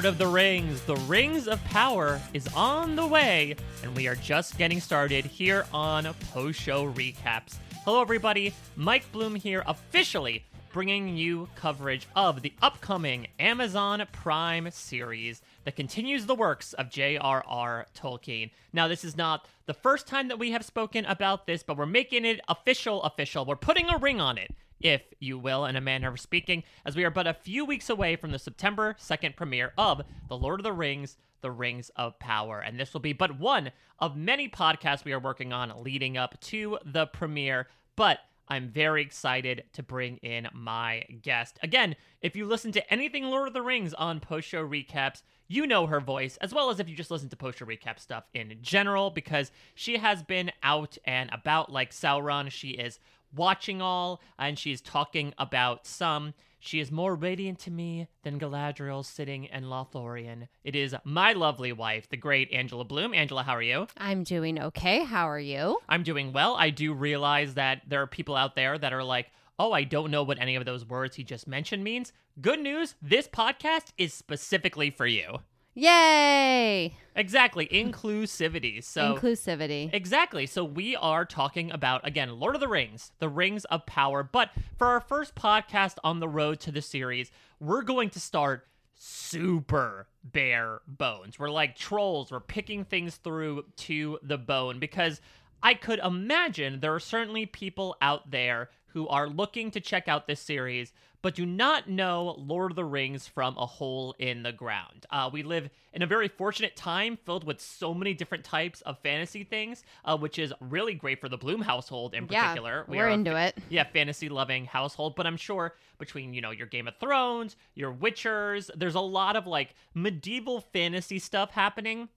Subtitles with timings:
[0.00, 4.14] Lord of the Rings, The Rings of Power is on the way, and we are
[4.14, 7.56] just getting started here on Post Show Recaps.
[7.84, 8.54] Hello, everybody.
[8.76, 10.42] Mike Bloom here, officially
[10.72, 17.86] bringing you coverage of the upcoming Amazon Prime series that continues the works of J.R.R.
[17.94, 18.50] Tolkien.
[18.72, 21.84] Now, this is not the first time that we have spoken about this, but we're
[21.84, 23.44] making it official, official.
[23.44, 26.96] We're putting a ring on it if you will, in a manner of speaking, as
[26.96, 30.60] we are but a few weeks away from the September 2nd premiere of The Lord
[30.60, 32.60] of the Rings, The Rings of Power.
[32.60, 36.40] And this will be but one of many podcasts we are working on leading up
[36.40, 37.68] to the premiere.
[37.96, 41.58] But I'm very excited to bring in my guest.
[41.62, 45.66] Again, if you listen to anything Lord of the Rings on post show recaps, you
[45.66, 48.24] know her voice, as well as if you just listen to post show recap stuff
[48.34, 52.50] in general, because she has been out and about like Sauron.
[52.50, 52.98] She is
[53.34, 56.34] watching all, and she's talking about some.
[56.62, 60.48] She is more radiant to me than Galadriel sitting in Lothlorien.
[60.62, 63.14] It is my lovely wife, the great Angela Bloom.
[63.14, 63.86] Angela, how are you?
[63.96, 65.04] I'm doing okay.
[65.04, 65.78] How are you?
[65.88, 66.56] I'm doing well.
[66.56, 70.10] I do realize that there are people out there that are like, oh, I don't
[70.10, 72.12] know what any of those words he just mentioned means.
[72.40, 75.40] Good news, this podcast is specifically for you.
[75.74, 76.96] Yay!
[77.14, 78.82] Exactly, inclusivity.
[78.82, 79.90] So Inclusivity.
[79.92, 80.46] Exactly.
[80.46, 84.22] So we are talking about again Lord of the Rings, the Rings of Power.
[84.22, 88.66] But for our first podcast on the road to the series, we're going to start
[88.96, 91.38] super bare bones.
[91.38, 92.30] We're like trolls.
[92.30, 95.20] We're picking things through to the bone because
[95.62, 100.26] I could imagine there are certainly people out there who are looking to check out
[100.26, 100.92] this series
[101.22, 105.06] but do not know Lord of the Rings from a hole in the ground.
[105.10, 108.98] Uh, we live in a very fortunate time filled with so many different types of
[109.00, 112.42] fantasy things, uh, which is really great for the Bloom household in particular.
[112.42, 112.84] Yeah, particular.
[112.88, 113.58] we're are a into it.
[113.68, 117.92] Yeah, fantasy loving household, but I'm sure between, you know, your Game of Thrones, your
[117.92, 122.08] Witchers, there's a lot of like medieval fantasy stuff happening.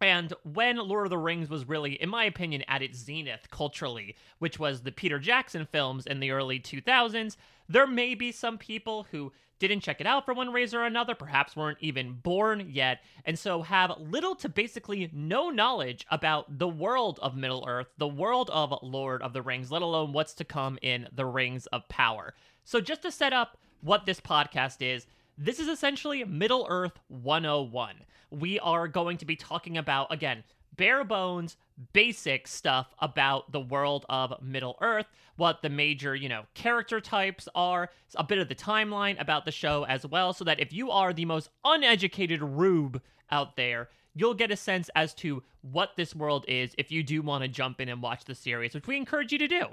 [0.00, 4.14] And when Lord of the Rings was really, in my opinion, at its zenith culturally,
[4.38, 7.36] which was the Peter Jackson films in the early 2000s,
[7.68, 11.14] there may be some people who didn't check it out for one reason or another,
[11.14, 16.68] perhaps weren't even born yet, and so have little to basically no knowledge about the
[16.68, 20.44] world of Middle Earth, the world of Lord of the Rings, let alone what's to
[20.44, 22.34] come in the Rings of Power.
[22.64, 25.06] So, just to set up what this podcast is,
[25.38, 27.96] this is essentially Middle Earth 101.
[28.30, 30.44] We are going to be talking about, again,
[30.76, 31.56] bare bones,
[31.92, 35.06] basic stuff about the world of Middle Earth,
[35.36, 39.52] what the major, you know, character types are, a bit of the timeline about the
[39.52, 43.00] show as well, so that if you are the most uneducated rube
[43.30, 47.22] out there, you'll get a sense as to what this world is if you do
[47.22, 49.66] want to jump in and watch the series, which we encourage you to do.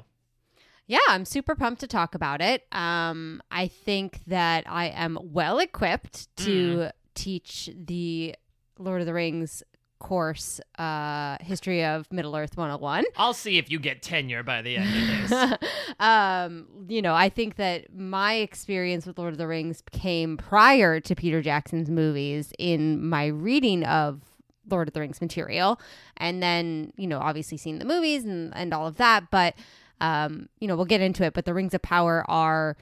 [0.85, 2.65] Yeah, I'm super pumped to talk about it.
[2.73, 8.35] Um, I think that I am well equipped to teach the
[8.77, 9.63] Lord of the Rings
[10.03, 13.05] course, uh, History of Middle Earth 101.
[13.15, 15.69] I'll see if you get tenure by the end of this.
[15.99, 20.99] um, you know, I think that my experience with Lord of the Rings came prior
[20.99, 24.21] to Peter Jackson's movies in my reading of
[24.69, 25.79] Lord of the Rings material,
[26.17, 29.31] and then you know, obviously seeing the movies and and all of that.
[29.31, 29.55] But
[30.01, 31.33] um, you know, we'll get into it.
[31.33, 32.77] But the Rings of Power are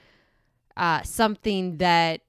[0.76, 2.22] uh, something that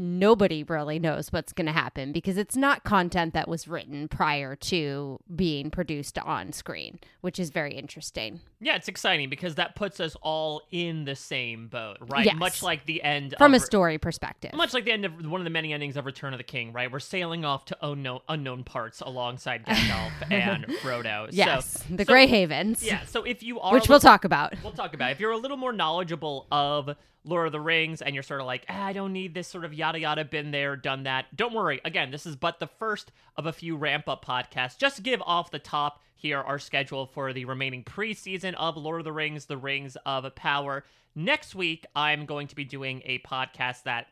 [0.00, 4.56] nobody really knows what's going to happen because it's not content that was written prior
[4.56, 8.40] to being produced on screen, which is very interesting.
[8.60, 12.24] Yeah, it's exciting because that puts us all in the same boat, right?
[12.24, 12.36] Yes.
[12.36, 14.54] Much like the end From a of, story perspective.
[14.54, 16.72] Much like the end of one of the many endings of Return of the King,
[16.72, 16.90] right?
[16.90, 21.28] We're sailing off to unknown unknown parts alongside Gandalf and Frodo.
[21.30, 22.82] yes, so, the so- Grey Havens.
[22.82, 24.54] Yeah, so if you are which a we'll talk about.
[24.62, 25.12] we'll talk about.
[25.12, 28.46] If you're a little more knowledgeable of Lord of the Rings and you're sort of
[28.46, 31.34] like, ah, I don't need this sort of yada yada, been there, done that.
[31.36, 31.80] Don't worry.
[31.84, 34.78] Again, this is but the first of a few ramp up podcasts.
[34.78, 39.04] Just give off the top here our schedule for the remaining preseason of Lord of
[39.04, 40.84] the Rings, The Rings of Power.
[41.14, 44.06] Next week, I'm going to be doing a podcast that,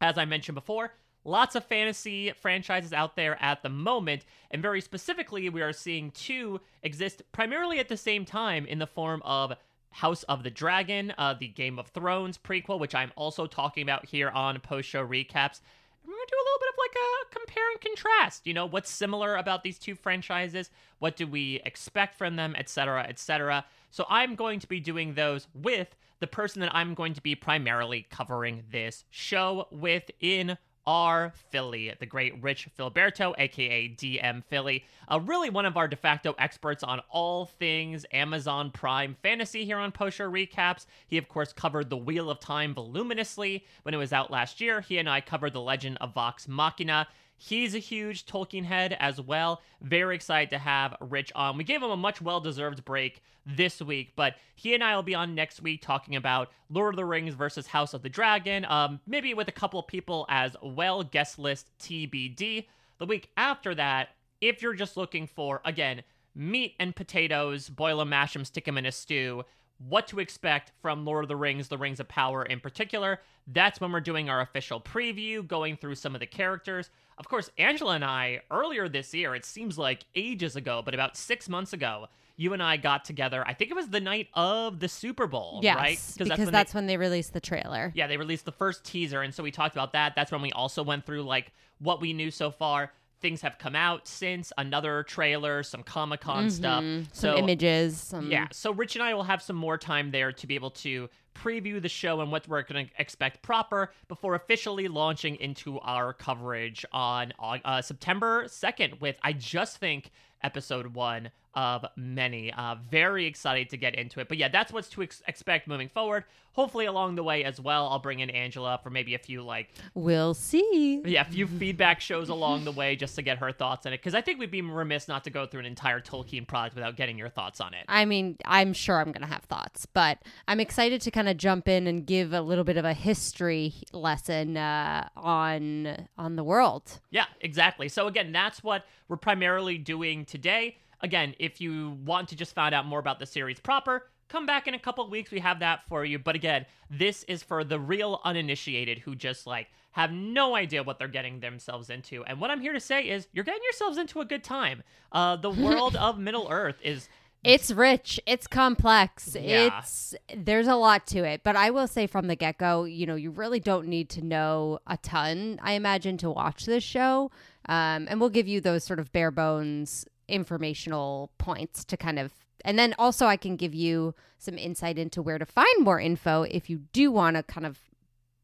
[0.00, 0.94] as I mentioned before,
[1.24, 6.10] lots of fantasy franchises out there at the moment, and very specifically, we are seeing
[6.10, 9.52] two exist primarily at the same time in the form of
[9.92, 14.06] House of the Dragon, uh, the Game of Thrones prequel, which I'm also talking about
[14.06, 15.60] here on post show recaps.
[16.04, 18.46] We're going to do a little bit of like a compare and contrast.
[18.46, 20.70] You know, what's similar about these two franchises?
[20.98, 23.64] What do we expect from them, etc., etc.
[23.90, 27.34] So I'm going to be doing those with the person that I'm going to be
[27.34, 30.56] primarily covering this show with in
[30.86, 35.96] our Philly, the great Rich Filiberto, aka DM Philly, uh, really one of our de
[35.96, 40.86] facto experts on all things Amazon Prime fantasy here on Post Show Recaps.
[41.06, 44.80] He, of course, covered The Wheel of Time voluminously when it was out last year.
[44.80, 47.06] He and I covered The Legend of Vox Machina.
[47.44, 49.62] He's a huge Tolkien head as well.
[49.80, 51.56] Very excited to have Rich on.
[51.56, 55.02] We gave him a much well deserved break this week, but he and I will
[55.02, 58.64] be on next week talking about Lord of the Rings versus House of the Dragon,
[58.66, 62.66] um, maybe with a couple of people as well, guest list TBD.
[62.98, 64.10] The week after that,
[64.40, 66.04] if you're just looking for, again,
[66.36, 69.44] meat and potatoes, boil them, mash them, stick them in a stew,
[69.88, 73.20] what to expect from Lord of the Rings, The Rings of Power in particular.
[73.46, 76.90] That's when we're doing our official preview, going through some of the characters.
[77.18, 81.16] Of course, Angela and I, earlier this year, it seems like ages ago, but about
[81.16, 83.44] six months ago, you and I got together.
[83.46, 85.98] I think it was the night of the Super Bowl, yes, right?
[86.14, 87.92] because that's, when, that's they, when they released the trailer.
[87.94, 90.14] Yeah, they released the first teaser, and so we talked about that.
[90.16, 92.92] That's when we also went through like what we knew so far.
[93.22, 96.50] Things have come out since another trailer, some Comic Con Mhm.
[96.50, 97.98] stuff, Some images.
[98.00, 98.30] Some...
[98.30, 101.08] yeah, so Rich and I will have some more time there to be able to
[101.34, 106.12] preview the show and what we're going to expect proper before officially launching into our
[106.12, 110.10] coverage on uh, September 2nd with, I just think,
[110.42, 112.52] episode one of many.
[112.52, 114.28] Uh, very excited to get into it.
[114.28, 116.24] But yeah, that's what's to ex- expect moving forward.
[116.54, 119.70] Hopefully, along the way as well, I'll bring in Angela for maybe a few like
[119.94, 121.00] We'll see.
[121.02, 123.98] yeah, a few feedback shows along the way just to get her thoughts on it.
[123.98, 126.96] Because I think we'd be remiss not to go through an entire Tolkien product without
[126.96, 127.86] getting your thoughts on it.
[127.88, 131.38] I mean, I'm sure I'm going to have thoughts, but I'm excited to kind of
[131.38, 136.44] jump in and give a little bit of a history lesson uh, on on the
[136.44, 137.00] world.
[137.10, 137.88] Yeah, exactly.
[137.88, 140.76] So again, that's what we're primarily doing today.
[141.02, 144.66] Again, if you want to just find out more about the series proper, come back
[144.66, 145.30] in a couple weeks.
[145.30, 146.18] We have that for you.
[146.18, 150.98] But again, this is for the real uninitiated who just like have no idea what
[150.98, 152.24] they're getting themselves into.
[152.24, 154.82] And what I'm here to say is you're getting yourselves into a good time.
[155.12, 157.08] Uh, the world of Middle Earth is
[157.44, 159.36] It's rich, it's complex.
[159.38, 159.78] Yeah.
[159.78, 163.16] It's there's a lot to it, but I will say from the get-go, you know,
[163.16, 167.30] you really don't need to know a ton, I imagine to watch this show.
[167.66, 172.32] Um, and we'll give you those sort of bare bones informational points to kind of
[172.64, 176.42] and then also I can give you some insight into where to find more info
[176.42, 177.78] if you do want to kind of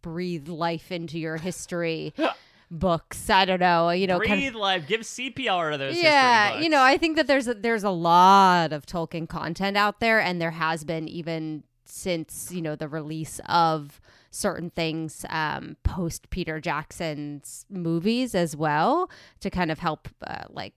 [0.02, 2.12] breathe life into your history
[2.70, 3.31] books.
[3.31, 5.96] I don't know, you know, breathe kind of, life, give CPR to those.
[5.96, 6.82] yeah, you know.
[6.82, 10.52] I think that there's a, there's a lot of Tolkien content out there, and there
[10.52, 14.00] has been even since you know the release of
[14.31, 20.75] certain things um, post Peter Jackson's movies as well to kind of help uh, like.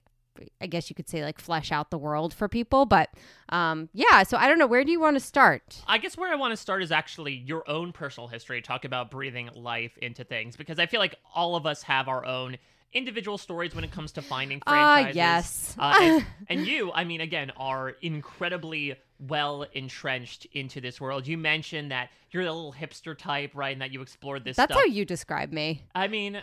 [0.60, 3.10] I guess you could say like flesh out the world for people, but
[3.48, 4.22] um, yeah.
[4.22, 4.66] So I don't know.
[4.66, 5.82] Where do you want to start?
[5.86, 8.62] I guess where I want to start is actually your own personal history.
[8.62, 12.24] Talk about breathing life into things because I feel like all of us have our
[12.24, 12.58] own
[12.92, 15.16] individual stories when it comes to finding Ah, franchises.
[15.16, 15.74] yes.
[15.78, 21.26] Uh, and, and you, I mean, again, are incredibly well entrenched into this world.
[21.26, 23.72] You mentioned that you're the little hipster type, right?
[23.72, 24.82] And that you explored this That's stuff.
[24.82, 25.82] how you describe me.
[25.94, 26.40] I mean,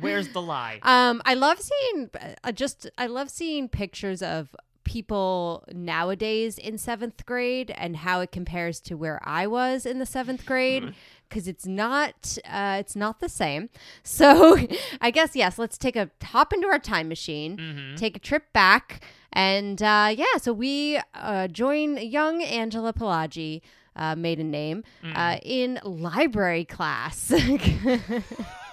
[0.00, 0.80] where's the lie?
[0.82, 2.10] Um, I love seeing
[2.42, 8.30] uh, just I love seeing pictures of people nowadays in seventh grade and how it
[8.32, 10.94] compares to where I was in the seventh grade
[11.28, 13.68] because it's not uh, it's not the same.
[14.02, 14.58] So
[15.00, 17.96] I guess yes, let's take a hop into our time machine, Mhm.
[17.96, 19.02] take a trip back,
[19.32, 23.60] and uh, yeah, so we uh, join young Angela Palaggi.
[23.96, 24.82] Uh, maiden name
[25.14, 27.30] uh, in library class.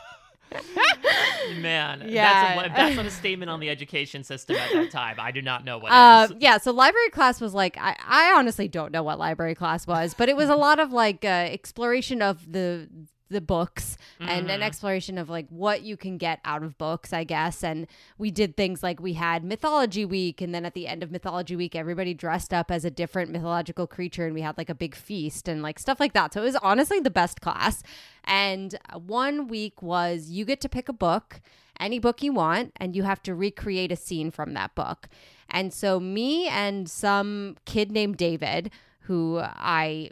[1.59, 2.55] Man, Yeah.
[2.55, 5.17] that's, a, that's not a statement on the education system at that time.
[5.19, 6.35] I do not know what Uh, is.
[6.39, 10.13] yeah, so library class was like I, I honestly don't know what library class was,
[10.13, 12.89] but it was a lot of like uh, exploration of the
[13.31, 14.63] the books and an Mhm.
[14.63, 17.63] exploration of like what you can get out of books, I guess.
[17.63, 21.11] And we did things like we had mythology week, and then at the end of
[21.11, 24.75] mythology week, everybody dressed up as a different mythological creature, and we had like a
[24.75, 26.33] big feast and like stuff like that.
[26.33, 27.81] So it was honestly the best class.
[28.23, 31.41] And one week was you get to pick a book
[31.79, 35.09] any book you want and you have to recreate a scene from that book.
[35.49, 38.69] And so me and some kid named David
[39.11, 40.09] who I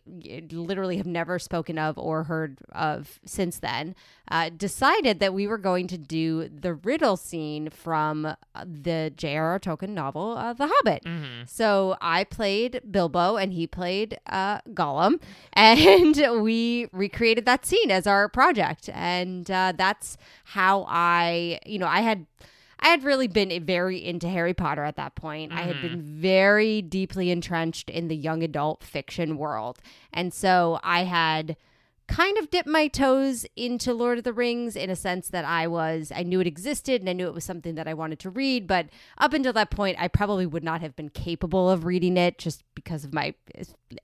[0.52, 3.96] literally have never spoken of or heard of since then,
[4.30, 9.58] uh, decided that we were going to do the riddle scene from uh, the J.R.R.
[9.58, 11.04] Tolkien novel, uh, The Hobbit.
[11.48, 15.22] So I played Bilbo and he played uh, Gollum,
[15.54, 18.90] and we recreated that scene as our project.
[18.94, 22.26] And uh, that's how I, you know, I had.
[22.80, 25.52] I had really been very into Harry Potter at that point.
[25.52, 25.88] I had mm-hmm.
[25.88, 29.80] been very deeply entrenched in the young adult fiction world.
[30.14, 31.58] And so I had
[32.08, 35.68] kind of dipped my toes into Lord of the Rings in a sense that I
[35.68, 38.30] was, I knew it existed and I knew it was something that I wanted to
[38.30, 38.66] read.
[38.66, 42.38] But up until that point, I probably would not have been capable of reading it
[42.38, 43.36] just because of my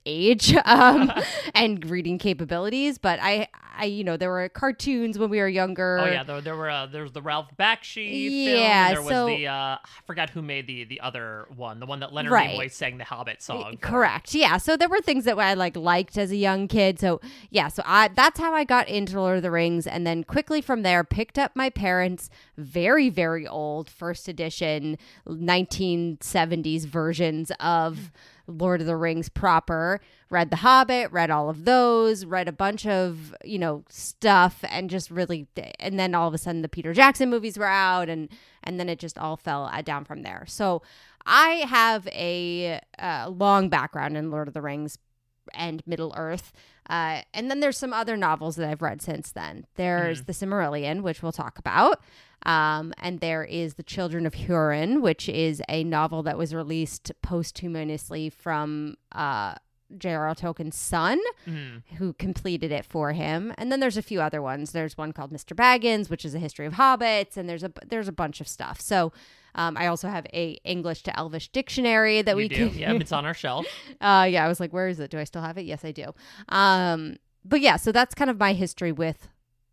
[0.04, 1.12] age um,
[1.54, 2.98] and reading capabilities.
[2.98, 5.98] But I, I, you know, there were cartoons when we were younger.
[6.00, 8.46] Oh yeah, there, there were uh, there was the Ralph Bakshi.
[8.46, 11.86] Yeah, and there was the uh, I forgot who made the the other one, the
[11.86, 12.58] one that Leonard Right.
[12.58, 13.76] Nimoy sang the Hobbit song.
[13.80, 13.86] for.
[13.88, 14.34] Correct.
[14.34, 14.56] Yeah.
[14.56, 16.98] So there were things that I like liked as a young kid.
[16.98, 17.68] So yeah.
[17.68, 20.82] So I that's how I got into Lord of the Rings, and then quickly from
[20.82, 28.10] there picked up my parents' very very old first edition 1970s versions of
[28.46, 30.00] Lord of the Rings proper.
[30.30, 31.12] Read The Hobbit.
[31.12, 32.24] Read all of those.
[32.24, 35.46] Read a bunch of you know stuff, and just really.
[35.78, 38.28] And then all of a sudden the Peter Jackson movies were out, and
[38.62, 40.44] and then it just all fell uh, down from there.
[40.46, 40.82] So
[41.24, 44.98] I have a uh, long background in Lord of the Rings
[45.54, 46.52] and Middle Earth.
[46.88, 49.66] Uh, and then there's some other novels that I've read since then.
[49.74, 52.00] There's The Silmarillion, which we'll talk about.
[52.44, 57.10] Um, and there is The Children of Hurin, which is a novel that was released
[57.22, 59.54] posthumously from uh,
[59.98, 60.34] J.R.R.
[60.34, 61.18] Tolkien's son,
[61.98, 63.52] who completed it for him.
[63.58, 64.72] And then there's a few other ones.
[64.72, 65.56] There's one called Mr.
[65.56, 68.80] Baggins, which is a history of hobbits, and there's a there's a bunch of stuff.
[68.80, 69.12] So
[69.56, 72.68] um, I also have a English to Elvish dictionary that You we do.
[72.70, 72.78] can.
[72.78, 73.66] yeah, it's on our shelf.
[74.00, 75.10] Uh, yeah, I was like, where is it?
[75.10, 75.62] Do I still have it?
[75.64, 76.14] Yes, I do.
[76.50, 79.28] Um, but yeah, so that's kind of my history with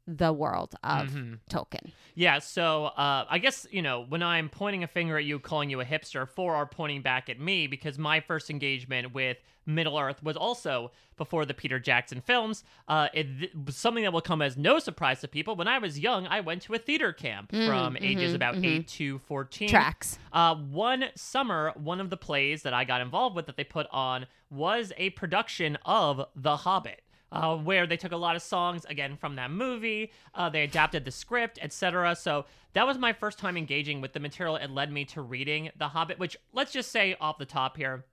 [0.08, 1.34] the world of Mm-hmm.
[1.50, 1.92] Tolkien.
[2.16, 5.70] Yeah, so uh, I guess, you know, when I'm pointing a finger at you, calling
[5.70, 9.98] you a hipster, four are pointing back at me because my first engagement with Middle
[9.98, 12.64] Earth was also before the Peter Jackson films.
[12.88, 15.56] Uh, it was something that will come as no surprise to people.
[15.56, 19.20] When I was young, I went to a theater camp from ages about 8 to
[19.20, 19.70] 14.
[19.70, 20.20] Tracks.
[20.34, 23.88] Uh, one summer, one of the plays that I got involved with that they put
[23.92, 27.02] on was a production of The Hobbit.
[27.34, 31.04] Uh, where they took a lot of songs again from that movie, uh, they adapted
[31.04, 32.16] the script, etc.
[32.16, 34.56] So that was my first time engaging with the material.
[34.56, 38.06] It led me to reading The Hobbit, which let's just say off the top here,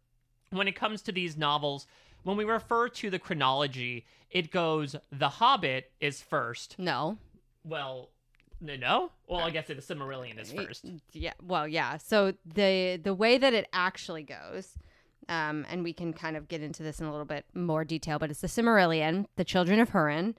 [0.49, 1.87] when it comes to these novels,
[2.23, 6.79] when we refer to the chronology, it goes The Hobbit is first.
[6.79, 7.19] No.
[7.63, 8.09] Well,
[8.61, 9.13] no, no.
[9.29, 10.85] Well, I guess the Silmarillion is first.
[11.13, 11.33] Yeah.
[11.43, 11.97] Well, yeah.
[11.97, 14.79] So the the way that it actually goes,
[15.31, 18.19] um, and we can kind of get into this in a little bit more detail,
[18.19, 20.35] but it's the Silmarillion, the Children of Hurin.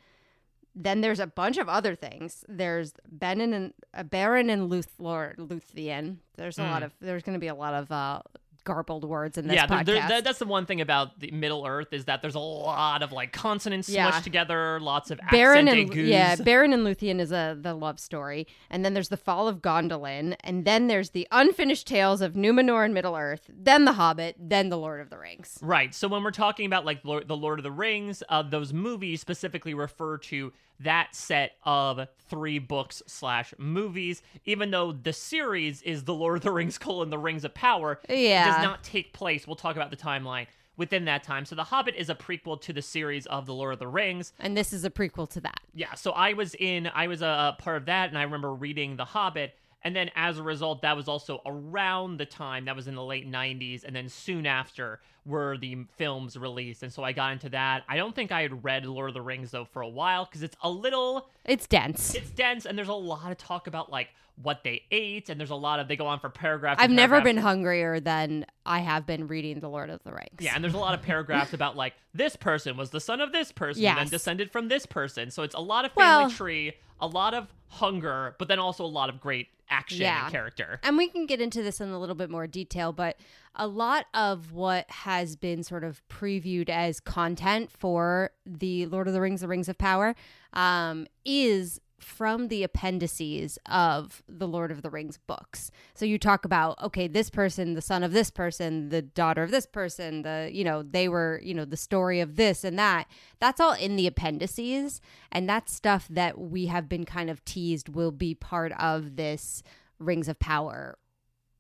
[0.76, 2.46] Then there's a bunch of other things.
[2.48, 6.18] There's Benin and uh, Beren and Luthlor, Luthien.
[6.36, 6.94] There's a lot of.
[7.02, 8.22] There's going to be a lot of uh,
[8.64, 9.86] garbled words in this yeah, podcast.
[9.86, 13.02] there- there- that's the one thing about the Middle Earth is that there's a lot
[13.02, 14.12] of like consonants Yeah.
[14.12, 18.48] smushed together, lots of Beren and yeah, Beren and Luthien is a the love story,
[18.70, 22.86] and then there's the fall of Gondolin, and then there's the unfinished tales of Numenor
[22.86, 25.58] and Middle Earth, then the Hobbit, then the Lord of the Rings.
[25.62, 25.94] Right.
[25.94, 29.22] So when we're talking about like Lord, the Lord of the Rings, uh, those movies
[29.22, 30.54] specifically refer to
[30.84, 34.22] that set of three books slash movies.
[34.46, 38.00] Even though the series is the Lord of the Rings colon the Rings of Power,
[38.10, 38.44] Yeah.
[38.50, 39.46] it does not take place.
[39.48, 40.48] We'll talk about the timeline
[40.78, 41.46] within that time.
[41.46, 44.34] So the Hobbit is a prequel to the series of the Lord of the Rings.
[44.40, 45.60] And this is a prequel to that.
[45.74, 48.96] Yeah, so I was in, I was a, part of that, and I remember reading
[48.96, 49.54] The Hobbit.
[49.84, 53.04] And then as a result, that was also around the time, that was in the
[53.04, 56.84] late 90s, and then soon after were the films released.
[56.84, 57.84] And so I got into that.
[57.90, 60.44] I don't think I had read Lord of the Rings, though, for a while, because
[60.44, 62.14] it's a little, It's dense.
[62.16, 64.10] it's dense, and there's a lot of talk about, like,
[64.42, 66.80] what they ate, and there's a lot of, they go on for paragraphs.
[66.82, 70.40] I've and never been hungrier than I have been reading The Lord of the Rings.
[70.40, 73.32] Yeah, and there's a lot of paragraphs about like this person was the son of
[73.32, 75.30] this person, and then descended from this person.
[75.30, 78.84] So it's a lot of family Well- tree, a lot of hunger, but then also
[78.84, 80.26] a lot of great action Yeah.
[80.26, 80.80] and character.
[80.84, 83.18] And we can get into this in a little bit more detail, but
[83.56, 89.14] a lot of what has been sort of previewed as content for the Lord of
[89.14, 90.16] the Rings, The Rings of Power,
[90.54, 95.72] um, is from the appendices of the Lord of the Rings books.
[95.94, 99.52] So you talk about, okay, this person, the son of this person, the daughter of
[99.52, 103.08] this person, the, you know, they were, you know, the story of this and that.
[103.40, 105.02] That's all in the appendices.
[105.32, 109.64] And that's stuff that we have been kind of teased will be part of this
[110.00, 110.98] Rings of Power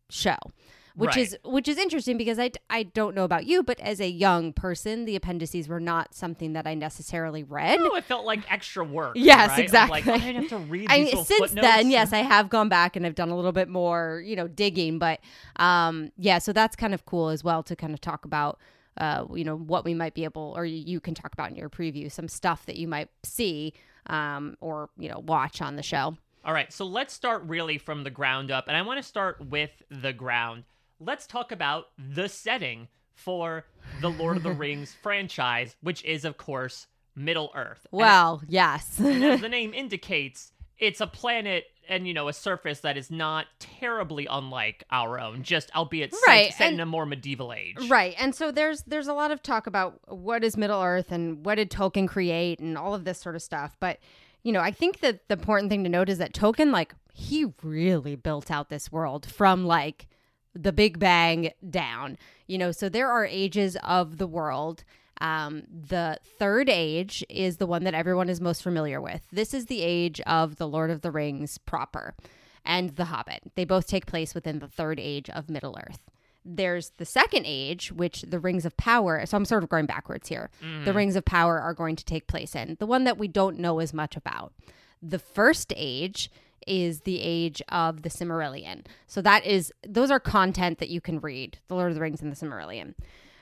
[0.09, 0.37] show.
[0.95, 1.17] Which Right.
[1.19, 4.53] is which is interesting because I, I don't know about you, but as a young
[4.53, 7.79] person, the appendices were not something that I necessarily read.
[7.81, 9.13] Oh, it felt like extra work.
[9.15, 9.59] Yes, right?
[9.59, 10.01] Exactly.
[10.01, 11.67] Like, oh, I have to read I these mean, little since footnotes.
[11.67, 14.47] then, yes, I have gone back and I've done a little bit more, you know,
[14.47, 14.99] digging.
[14.99, 15.19] But
[15.57, 18.59] um, yeah, so that's kind of cool as well to kind of talk about,
[18.97, 21.69] uh, you know, what we might be able, or you can talk about in your
[21.69, 23.73] preview, some stuff that you might see
[24.07, 26.17] um, or you know watch on the show.
[26.43, 29.39] All right, so let's start really from the ground up, and I want to start
[29.47, 30.63] with the ground.
[31.03, 33.65] Let's talk about the setting for
[34.01, 37.85] the Lord of the Rings franchise, which is, of course, Middle Earth.
[37.91, 38.99] And Well, yes.
[39.01, 43.47] as the name indicates, it's a planet and you know a surface that is not
[43.59, 47.77] terribly unlike our own, just albeit set, Right, set in and- a more medieval age.
[47.89, 48.15] Right.
[48.19, 51.55] And so there's there's a lot of talk about what is Middle Earth and what
[51.55, 53.75] did Tolkien create and all of this sort of stuff.
[53.79, 53.97] But
[54.43, 57.47] you know, I think that the important thing to note is that Tolkien like he
[57.63, 60.07] really built out this world from like
[60.53, 62.17] the Big Bang down.
[62.47, 64.83] You know, so there are ages of the world.
[65.19, 69.21] Um, the third age is the one that everyone is most familiar with.
[69.31, 72.15] This is the age of the Lord of the Rings proper
[72.65, 73.51] and The Hobbit.
[73.55, 76.01] They both take place within the third age of Middle Earth.
[76.43, 79.23] There's the second age, which the Rings of Power.
[79.27, 80.49] So I'm sort of going backwards here.
[80.85, 83.59] The Rings of Power are going to take place in the one that we don't
[83.59, 84.53] know as much about.
[85.03, 86.31] The first age
[86.67, 88.85] is the age of the Silmarillion.
[89.07, 92.21] So that is those are content that you can read, The Lord of the Rings
[92.21, 92.95] and the Silmarillion.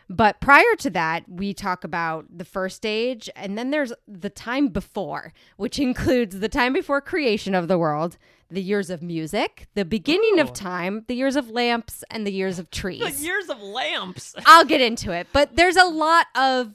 [0.10, 4.70] But prior to that, we talk about the first age, and then there's the time
[4.70, 8.18] before, which includes the time before creation of the world,
[8.50, 10.42] the years of music, the beginning Ooh.
[10.42, 13.18] of time, the years of lamps, and the years of trees.
[13.18, 14.34] The years of lamps.
[14.48, 16.74] I'll get into it, but there's a lot of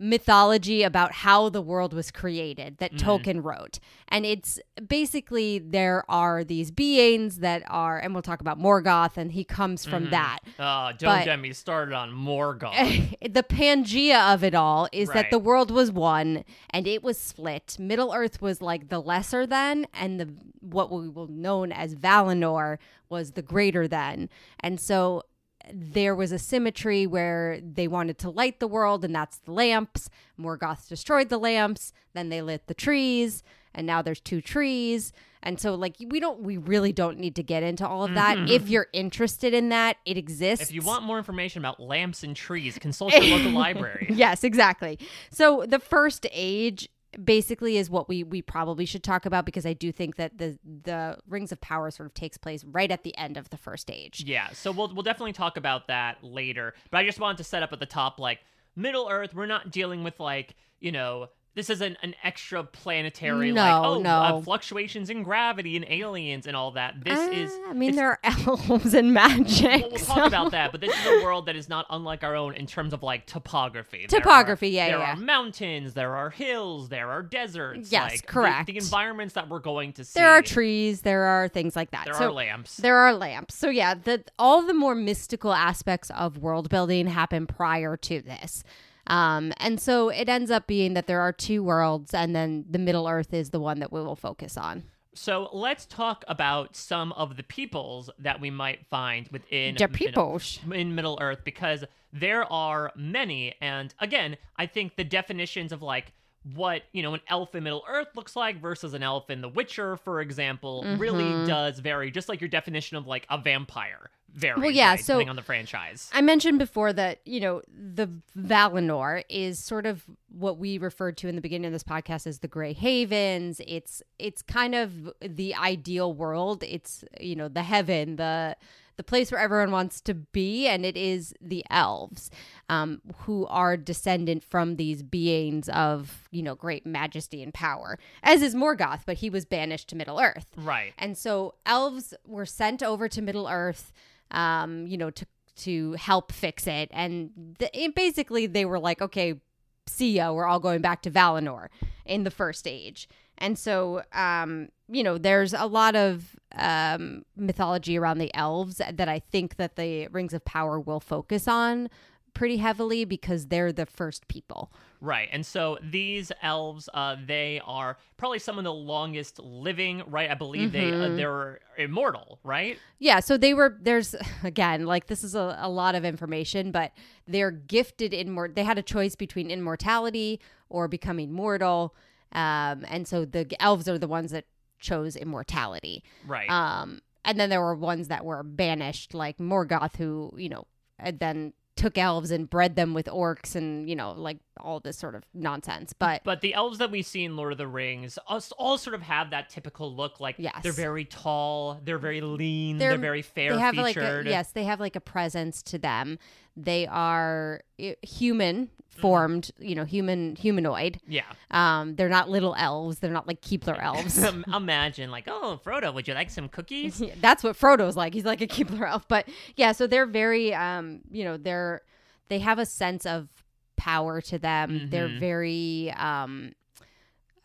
[0.00, 3.08] mythology about how the world was created that mm-hmm.
[3.08, 3.78] Tolkien wrote.
[4.08, 9.30] And it's basically there are these beings that are, and we'll talk about Morgoth, and
[9.30, 10.12] he comes from mm-hmm.
[10.12, 10.38] that.
[10.58, 13.16] Oh, don't But- get me started on Morgoth.
[13.32, 15.14] the Pangea of it all is Right.
[15.16, 17.76] that the world was one and it was split.
[17.78, 22.78] Middle Earth was like the lesser than, and the what we will known as Valinor
[23.08, 24.28] was the greater than.
[24.60, 25.24] And so
[25.72, 30.08] there was a symmetry where they wanted to light the world, and that's the lamps.
[30.38, 33.42] Morgoth destroyed the lamps, then they lit the trees,
[33.74, 35.12] and now there's two trees.
[35.42, 38.36] And so, like, we don't, we really don't need to get into all of that.
[38.36, 38.48] Mm-hmm.
[38.48, 40.68] If you're interested in that, it exists.
[40.68, 44.08] if you want more information about lamps and trees, consult your local library.
[44.10, 44.98] Yes, exactly.
[45.30, 46.90] So the first age
[47.22, 50.58] basically is what we we probably should talk about because I do think that the
[50.64, 53.90] the Rings of Power sort of takes place right at the end of the first
[53.90, 54.24] age.
[54.26, 56.74] Yeah, so we'll we'll definitely talk about that later.
[56.90, 58.40] But I just wanted to set up at the top like
[58.76, 59.34] Middle Earth.
[59.34, 64.08] We're not dealing with like you know this isn't an extra planetary like oh no.
[64.10, 67.02] uh, fluctuations in gravity and aliens and all that.
[67.02, 69.82] This is Uh, I mean, there are elves and magic.
[69.82, 72.36] We'll, we'll talk about that, but this is a world that is not unlike our
[72.36, 74.06] own in terms of like topography.
[74.08, 75.12] There Topography, are- yeah, There yeah.
[75.14, 77.90] are mountains, there are hills, there are deserts.
[77.90, 78.66] Yes, like, the- correct.
[78.66, 80.18] The, environments that we're going to see.
[80.18, 81.02] There are trees.
[81.02, 82.04] There are things like that.
[82.04, 82.76] There so are lamps.
[82.76, 83.54] There are lamps.
[83.54, 88.62] So yeah, the all the more mystical aspects of world building happen prior to this.
[89.10, 92.78] Um, and so it ends up being that there are two worlds, and then the
[92.78, 94.84] Middle Earth is the one that we will focus on.
[95.12, 99.96] So let's talk about some of the peoples that we might find within The Middle-
[100.06, 100.60] peoples.
[100.72, 106.12] in Middle Earth because there are many, and again, I think the definitions of like
[106.54, 109.48] what you know an elf in Middle Earth looks like versus an elf in The
[109.48, 111.00] Witcher, for example, Mm-hmm.
[111.00, 112.10] really does vary.
[112.10, 114.62] Just like your definition of like a vampire varies.
[114.62, 116.08] Well, yeah, right, so- depending on the franchise.
[116.12, 121.28] I mentioned before that, you know, the Valinor is sort of what we referred to
[121.28, 123.60] in the beginning of this podcast as the Grey Havens.
[123.66, 126.62] It's it's kind of the ideal world.
[126.62, 128.56] It's, you know, the heaven, the
[129.00, 132.30] the place where everyone wants to be, and it is the elves,
[132.68, 138.42] um, who are descendant from these beings of, you know, great majesty and power, as
[138.42, 140.48] is Morgoth, but he was banished to Middle Earth.
[140.54, 140.92] Right.
[140.98, 143.90] And so elves were sent over to Middle Earth,
[144.32, 145.24] um, you know, to
[145.56, 146.90] to help fix it.
[146.92, 149.40] And th- it, basically, they were like, okay,
[149.86, 151.68] see ya, we're all going back to Valinor
[152.04, 153.08] in the first age.
[153.40, 159.08] And so, um, you know, there's a lot of um, mythology around the elves that
[159.08, 161.88] I think that the Rings of Power will focus on
[162.32, 164.72] pretty heavily because they're the first people.
[165.00, 165.28] Right.
[165.32, 170.30] And so these elves, uh, they are probably some of the longest living, right?
[170.30, 171.12] I believe they Mm-hmm.
[171.14, 172.78] uh, they're immortal, right?
[173.00, 176.92] Yeah, so they were there's again like this is a, a lot of information, but
[177.26, 178.46] they're gifted in more.
[178.48, 181.96] They had a choice between immortality or becoming mortal,
[182.32, 184.44] um, and so the elves are the ones that
[184.78, 186.02] chose immortality.
[186.26, 186.48] Right.
[186.50, 190.66] Um, and then there were ones that were banished, like Morgoth, who you know
[190.98, 194.98] and then took elves and bred them with orcs, and you know like all this
[194.98, 195.92] sort of nonsense.
[195.92, 199.02] But But the elves that we see in Lord of the Rings all sort of
[199.02, 200.20] have that typical look.
[200.20, 200.62] Like Yes.
[200.62, 204.02] they're very tall, they're very lean, they're, very fair They have featured.
[204.02, 206.18] like a, yes, they have like a presence to them.
[206.56, 207.62] They are
[208.02, 209.02] human Mm-hmm.
[209.02, 210.98] formed, you know, human humanoid.
[211.06, 211.22] Yeah.
[211.52, 212.98] Um, they're not little elves.
[212.98, 214.18] They're not like Keebler elves.
[214.52, 217.00] Imagine like, oh, Frodo, would you like some cookies?
[217.20, 218.14] That's what Frodo's like.
[218.14, 219.06] He's like a Keebler elf.
[219.06, 221.82] But yeah, so they're very, um, you know, they're
[222.28, 223.28] they have a sense of
[223.76, 224.88] power to them.
[224.90, 225.20] They're Mhm.
[225.20, 226.52] very, um,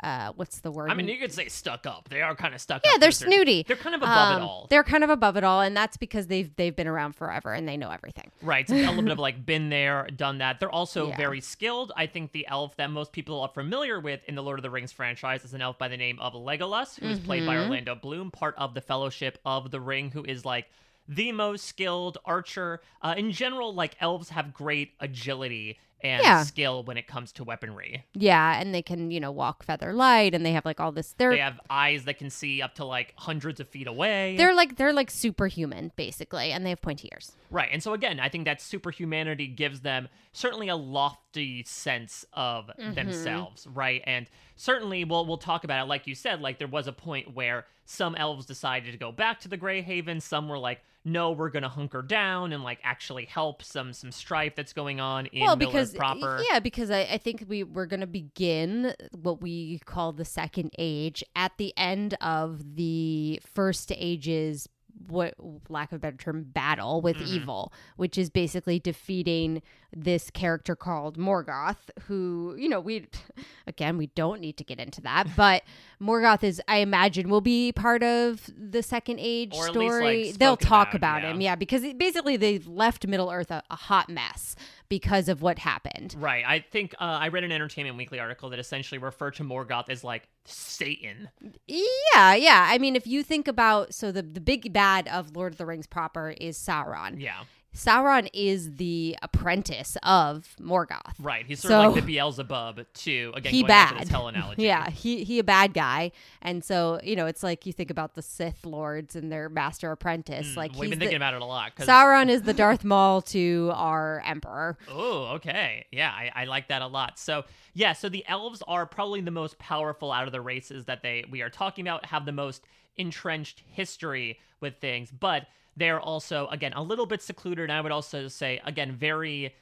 [0.04, 0.92] uh, what's the word?
[0.92, 2.10] I mean, you could say stuck up.
[2.10, 3.64] They are kind of stuck yeah, they're to a certain- snooty.
[3.68, 4.68] They're kind of above Um, it all.
[4.70, 7.68] They're kind of above it all, and that's because they've they've been around forever and
[7.68, 8.32] they know everything.
[8.42, 8.68] Right.
[8.68, 10.60] So a little bit of like been there, done that.
[10.60, 11.18] They're also Yeah.
[11.18, 11.92] very skilled.
[11.96, 14.70] I think the elf that most people are familiar with in the Lord of the
[14.70, 17.64] Rings franchise is an elf by the name of Legolas, who is played by Mhm.
[17.64, 20.70] Orlando Bloom, part of the Fellowship of the Ring, who is like
[21.08, 22.82] the most skilled archer.
[23.02, 25.78] Uh, in general, like elves have great agility
[26.10, 26.44] and Yeah.
[26.44, 28.06] skill when it comes to weaponry.
[28.14, 31.14] Yeah, and they can you know walk feather light, and they have like all this.
[31.14, 34.36] They're They have eyes that can see up to like hundreds of feet away.
[34.38, 37.34] they're like they're like superhuman basically, and they have pointy ears.
[37.50, 37.70] Right.
[37.72, 42.94] And so again, I think that superhumanity gives them certainly a lofty sense of mm-hmm.
[42.94, 44.02] themselves, right?
[44.06, 47.34] And certainly we'll we'll talk about it like you said, like there was a point
[47.34, 51.32] where some elves decided to go back to the Grey Haven, some were like no,
[51.32, 55.28] we're going to hunker down and like actually help some some strife that's going on
[55.28, 56.42] in well, because proper.
[56.50, 61.24] yeah, because I, I think we we're gonna begin what we call the second age
[61.36, 64.68] at the end of the first age's
[65.08, 65.34] what
[65.70, 67.36] lack of a better term battle with Mm-hmm.
[67.36, 69.62] evil which is basically defeating
[69.96, 71.78] this character called morgoth
[72.08, 73.08] who you know we
[73.68, 75.64] again we don't need to get into that but
[76.02, 80.26] morgoth is i imagine will be part of the second age Or at least, story
[80.26, 81.32] like, they'll talk about, about, yeah.
[81.32, 84.56] him yeah because it, basically they've left middle earth a, a hot mess
[84.90, 86.44] because of what happened Right.
[86.46, 90.04] I think uh, I read an Entertainment Weekly article that essentially referred to Morgoth as
[90.04, 91.30] like Satan.
[91.68, 95.54] yeah yeah i mean if you think about so the, the big bad of lord
[95.54, 97.44] of the rings proper is sauron Yeah.
[97.76, 101.46] Sauron is the apprentice of morgoth Right.
[101.46, 103.32] He's sort of like the Beelzebub too.
[103.36, 104.64] Again, he going back to bad hell analogy.
[104.64, 106.12] yeah he he a bad guy
[106.42, 109.92] and so you know it's like you think about the sith lords and their master
[109.92, 111.76] apprentice Mm, like we've he's been the, thinking about it a lot.
[111.78, 115.86] sauron is the darth maul to our emperor Oh, okay.
[115.92, 117.20] Yeah, I, I like that a lot.
[117.20, 121.02] So yeah, so the elves are probably the most powerful out of the races that
[121.02, 122.64] they we are talking about, have the most
[122.98, 127.64] entrenched history with things, but they're also again a little bit secluded.
[127.64, 129.56] And I would also say again very.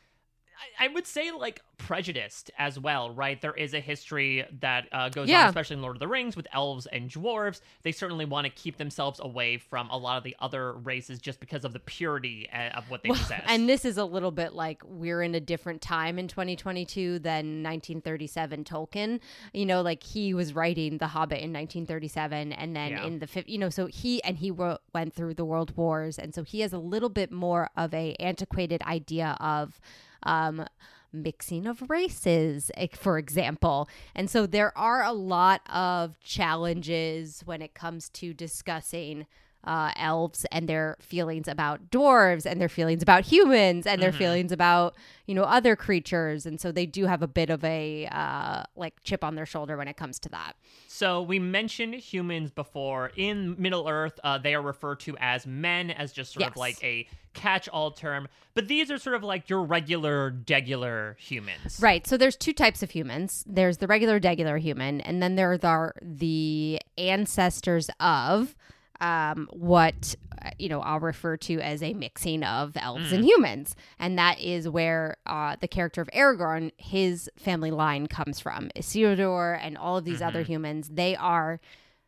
[0.80, 3.42] I- would say like prejudiced as well, right?
[3.42, 6.48] There is a history that uh, goes on, especially in Lord of the Rings, with
[6.54, 7.62] elves and dwarves.
[7.82, 11.40] They certainly want to keep themselves away from a lot of the other races just
[11.40, 13.44] because of the purity uh, of what they Well, possess.
[13.48, 17.64] And this is a little bit like we're in a different time in 2022 than
[17.64, 19.20] 1937 Tolkien.
[19.54, 23.06] You know, like he was writing The Hobbit in 1937, and then Yeah.
[23.06, 26.18] in the fif- you know, so he and he wrote, went through the World Wars,
[26.20, 29.80] and so he has a little bit more of a antiquated idea of.
[30.24, 30.66] Um,
[31.14, 33.88] mixing of races for example.
[34.16, 39.28] And so there are a lot of challenges when it comes to discussing
[39.64, 44.52] uh, elves and their feelings about dwarves and their feelings about humans and their feelings
[44.52, 44.96] about
[45.26, 49.02] you know other creatures and so they do have a bit of a uh, like
[49.04, 50.54] chip on their shoulder when it comes to that
[50.88, 53.12] So we mentioned humans before.
[53.16, 56.84] In Middle Earth, uh, they are referred to as men, as just sort of like
[56.84, 58.28] a catch-all term.
[58.54, 61.80] But these are sort of like your regular, degular humans.
[61.82, 62.06] Right.
[62.06, 63.44] So there's two types of humans.
[63.48, 68.56] There's the regular, degular human, and then there are the ancestors of
[69.04, 73.76] um, what uh, you know I'll refer to as a mixing of elves and humans,
[74.00, 78.70] and that is where uh, the character of Aragorn, his family line comes from.
[78.76, 81.60] Isildur and all of these other humans, they are.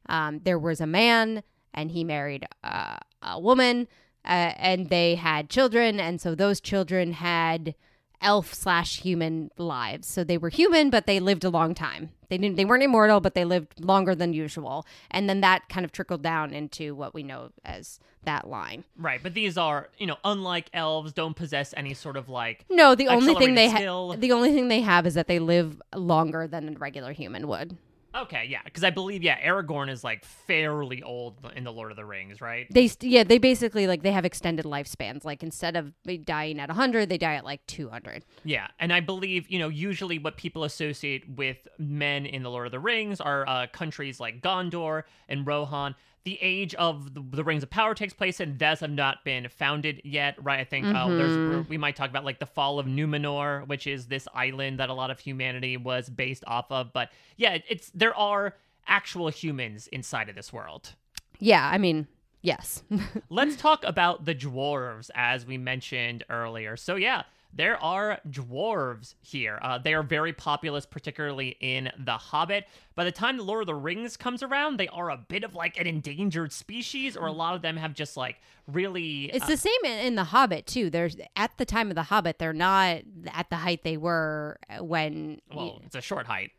[0.07, 3.87] Um, there was a man, and he married uh, a woman,
[4.23, 7.75] uh, and they had children, and so those children had
[8.21, 10.07] elf slash human lives.
[10.07, 12.11] So they were human, but they lived a long time.
[12.29, 12.55] They didn't.
[12.55, 14.85] They weren't immortal, but they lived longer than usual.
[15.11, 18.83] And then that kind of trickled down into what we know as that line.
[18.97, 19.21] Right.
[19.21, 22.65] But these are, you know, unlike elves, don't possess any sort of like.
[22.69, 25.81] No, the only thing they have, the only thing they have is that they live
[25.93, 27.77] longer than a regular human would.
[28.15, 31.97] Okay, yeah, because I believe, yeah, Aragorn is like fairly old in the Lord of
[31.97, 32.65] the Rings, right?
[32.71, 35.25] They yeah, they basically like they have extended lifespans.
[35.25, 35.91] Like instead of
[36.23, 38.23] dying at 100, they die at like 200.
[38.43, 42.67] Yeah, and I believe, you know, usually what people associate with men in the Lord
[42.67, 45.95] of the Rings are uh, countries like Gondor and Rohan.
[46.25, 49.47] The age of the, the rings of power takes place and thus have not been
[49.47, 50.59] founded yet right?
[50.59, 54.07] I think uh, there's we might talk about like the fall of numenor which is
[54.07, 58.15] this island that a lot of humanity was based off of but yeah it's there
[58.15, 58.55] are
[58.87, 60.93] actual humans inside of this world.
[61.39, 62.07] Yeah, I mean,
[62.41, 62.83] yes.
[63.29, 66.75] let's talk about the dwarves as we mentioned earlier.
[66.77, 67.23] So yeah
[67.55, 69.59] there are dwarves here.
[69.61, 72.65] Uh, they are very populous, particularly in The Hobbit.
[72.95, 75.55] By the time The Lord of the Rings comes around, they are a bit of
[75.55, 79.25] like an endangered species, or a lot of them have just like really.
[79.25, 80.89] It's uh, the same in, in the Hobbit too.
[80.89, 85.39] There's at the time of the Hobbit, they're not at the height they were when.
[85.53, 86.51] well, it's a short height.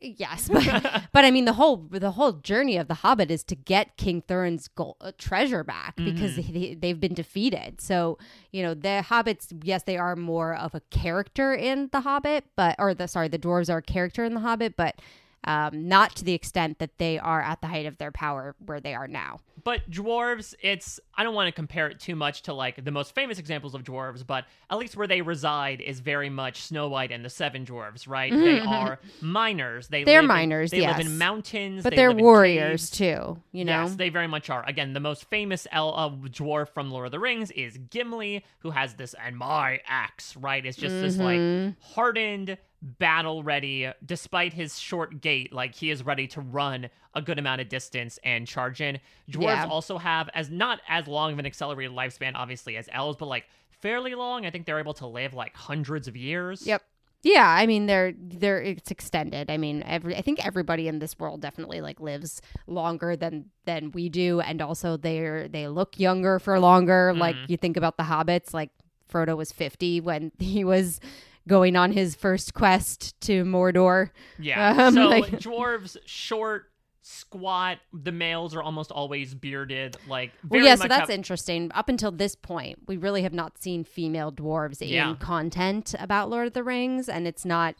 [0.00, 0.64] Yes, but
[1.12, 4.22] but I mean the whole the whole journey of the Hobbit is to get King
[4.22, 7.80] Thorin's gold, uh, treasure back because they, they've been defeated.
[7.80, 8.18] So
[8.52, 12.76] you know the hobbits, yes, they are more of a character in the Hobbit, but
[12.78, 15.00] or the sorry, the dwarves are a character in the Hobbit, but.
[15.44, 18.80] Um, not to the extent that they are at the height of their power where
[18.80, 19.38] they are now.
[19.64, 23.14] But dwarves, it's I don't want to compare it too much to like the most
[23.14, 27.12] famous examples of dwarves, but at least where they reside is very much Snow White
[27.12, 28.32] and the Seven Dwarves, right?
[28.32, 29.88] They are miners.
[29.88, 33.40] They Mm-hmm, They're live in- miners, they live in mountains, But they are warriors too,
[33.52, 33.82] you know.
[33.84, 34.64] Yes, they very much are.
[34.66, 38.70] Again, the most famous el- uh, dwarf from Lord of the Rings is Gimli, who
[38.70, 40.36] has this and my axe.
[40.36, 41.68] Right, it's just this Mm-hmm.
[41.70, 43.90] like hardened, battle ready.
[44.04, 48.18] Despite his short gait, like he is ready to run a good amount of distance
[48.24, 49.00] and charge in.
[49.30, 49.66] Dwarves Yeah.
[49.66, 53.46] also have as not as long of an accelerated lifespan, obviously, as elves, but like
[53.70, 54.46] fairly long.
[54.46, 56.66] I think they're able to live like hundreds of years.
[56.66, 56.82] Yep.
[57.22, 59.50] Yeah, I mean they're they're it's extended.
[59.50, 63.90] I mean every I think everybody in this world definitely like lives longer than than
[63.90, 67.12] we do and also they're they look younger for longer.
[67.16, 67.50] Like mm-hmm.
[67.50, 68.70] you think about the hobbits like
[69.12, 71.00] Frodo was 50 when he was
[71.48, 74.10] going on his first quest to Mordor.
[74.38, 74.74] Yeah.
[74.88, 76.66] Um, so like- dwarves short,
[77.02, 77.78] squat.
[77.92, 79.96] The males are almost always bearded.
[80.06, 81.72] Like Well, very yeah, so that's have- interesting.
[81.74, 86.46] Up until this point, we really have not seen female dwarves in content about Lord
[86.48, 87.74] of the Rings, and it's not.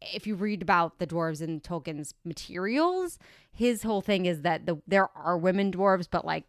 [0.00, 3.18] If you read about the dwarves in Tolkien's materials,
[3.52, 6.44] his whole thing is that the there are women dwarves, but like,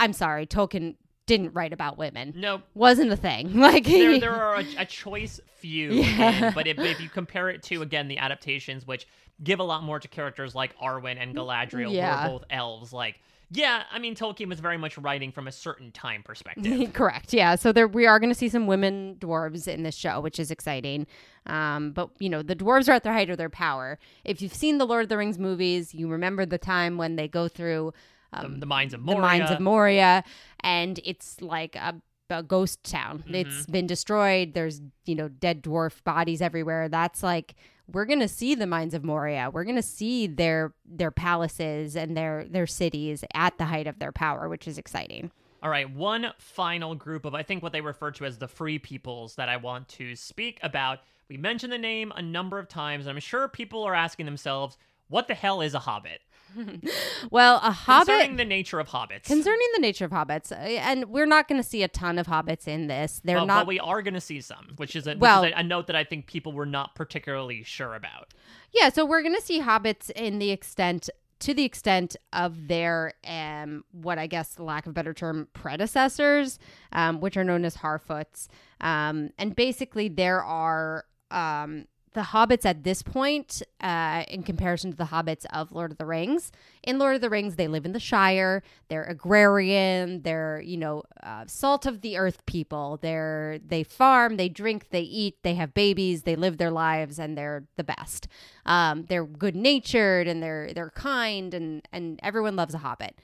[0.00, 0.96] I'm sorry, Tolkien
[1.28, 2.32] didn't write about women.
[2.36, 2.62] Nope.
[2.74, 3.54] Wasn't a thing.
[3.60, 6.50] Like There, there are a, a choice few, Yeah.
[6.54, 9.06] but if, if you compare it to again the adaptations, which
[9.44, 12.22] give a lot more to characters like Arwen and Galadriel, Yeah.
[12.22, 15.52] who are both elves, like yeah, I mean Tolkien was very much writing from a
[15.52, 16.92] certain time perspective.
[16.92, 17.32] Correct.
[17.32, 17.54] Yeah.
[17.54, 20.50] So there we are going to see some women dwarves in this show, which is
[20.50, 21.06] exciting.
[21.46, 23.98] Um, but you know, the dwarves are at their height of their power.
[24.24, 27.26] If you've seen the Lord of the Rings movies, you remember the time when they
[27.26, 27.94] go through
[28.32, 29.20] the, the mines of the Moria.
[29.20, 30.24] mines of Moria,
[30.60, 33.20] and it's like a, a ghost town.
[33.20, 33.34] Mm-hmm.
[33.34, 34.54] It's been destroyed.
[34.54, 36.88] There's you know dead dwarf bodies everywhere.
[36.88, 37.54] That's like
[37.90, 39.50] we're gonna see the mines of Moria.
[39.52, 44.12] We're gonna see their their palaces and their their cities at the height of their
[44.12, 45.30] power, which is exciting.
[45.60, 48.78] All right, one final group of I think what they refer to as the free
[48.78, 51.00] peoples that I want to speak about.
[51.28, 54.78] We mentioned the name a number of times, and I'm sure people are asking themselves,
[55.08, 56.20] what the hell is a hobbit?
[57.30, 58.06] Well, a hobbit.
[58.08, 59.24] Concerning the nature of hobbits.
[59.24, 62.26] Concerning the nature of hobbits, uh, and we're not going to see a ton of
[62.26, 63.20] hobbits in this.
[63.24, 63.60] They're Well, not.
[63.60, 65.62] but we are going to see some, which is, a, which Well- is a, a
[65.62, 68.32] note that I think people were not particularly sure about.
[68.72, 73.12] yeah, so we're going to see hobbits in the extent to the extent of their
[73.24, 76.58] um what I guess lack of a better term predecessors,
[76.90, 78.48] um, which are known as Harfoots.
[78.80, 81.84] Um, and basically there are um
[82.18, 86.04] the hobbits at this point, uh, in comparison to the hobbits of Lord of the
[86.04, 86.50] Rings.
[86.82, 88.64] In Lord of the Rings, they live in the Shire.
[88.88, 90.22] They're agrarian.
[90.22, 92.98] They're you know uh, salt of the earth people.
[93.00, 97.38] They're they farm, they drink, they eat, they have babies, they live their lives, and
[97.38, 98.26] they're the best.
[98.66, 103.14] Um, they're good natured and they're they're kind, and and everyone loves a hobbit.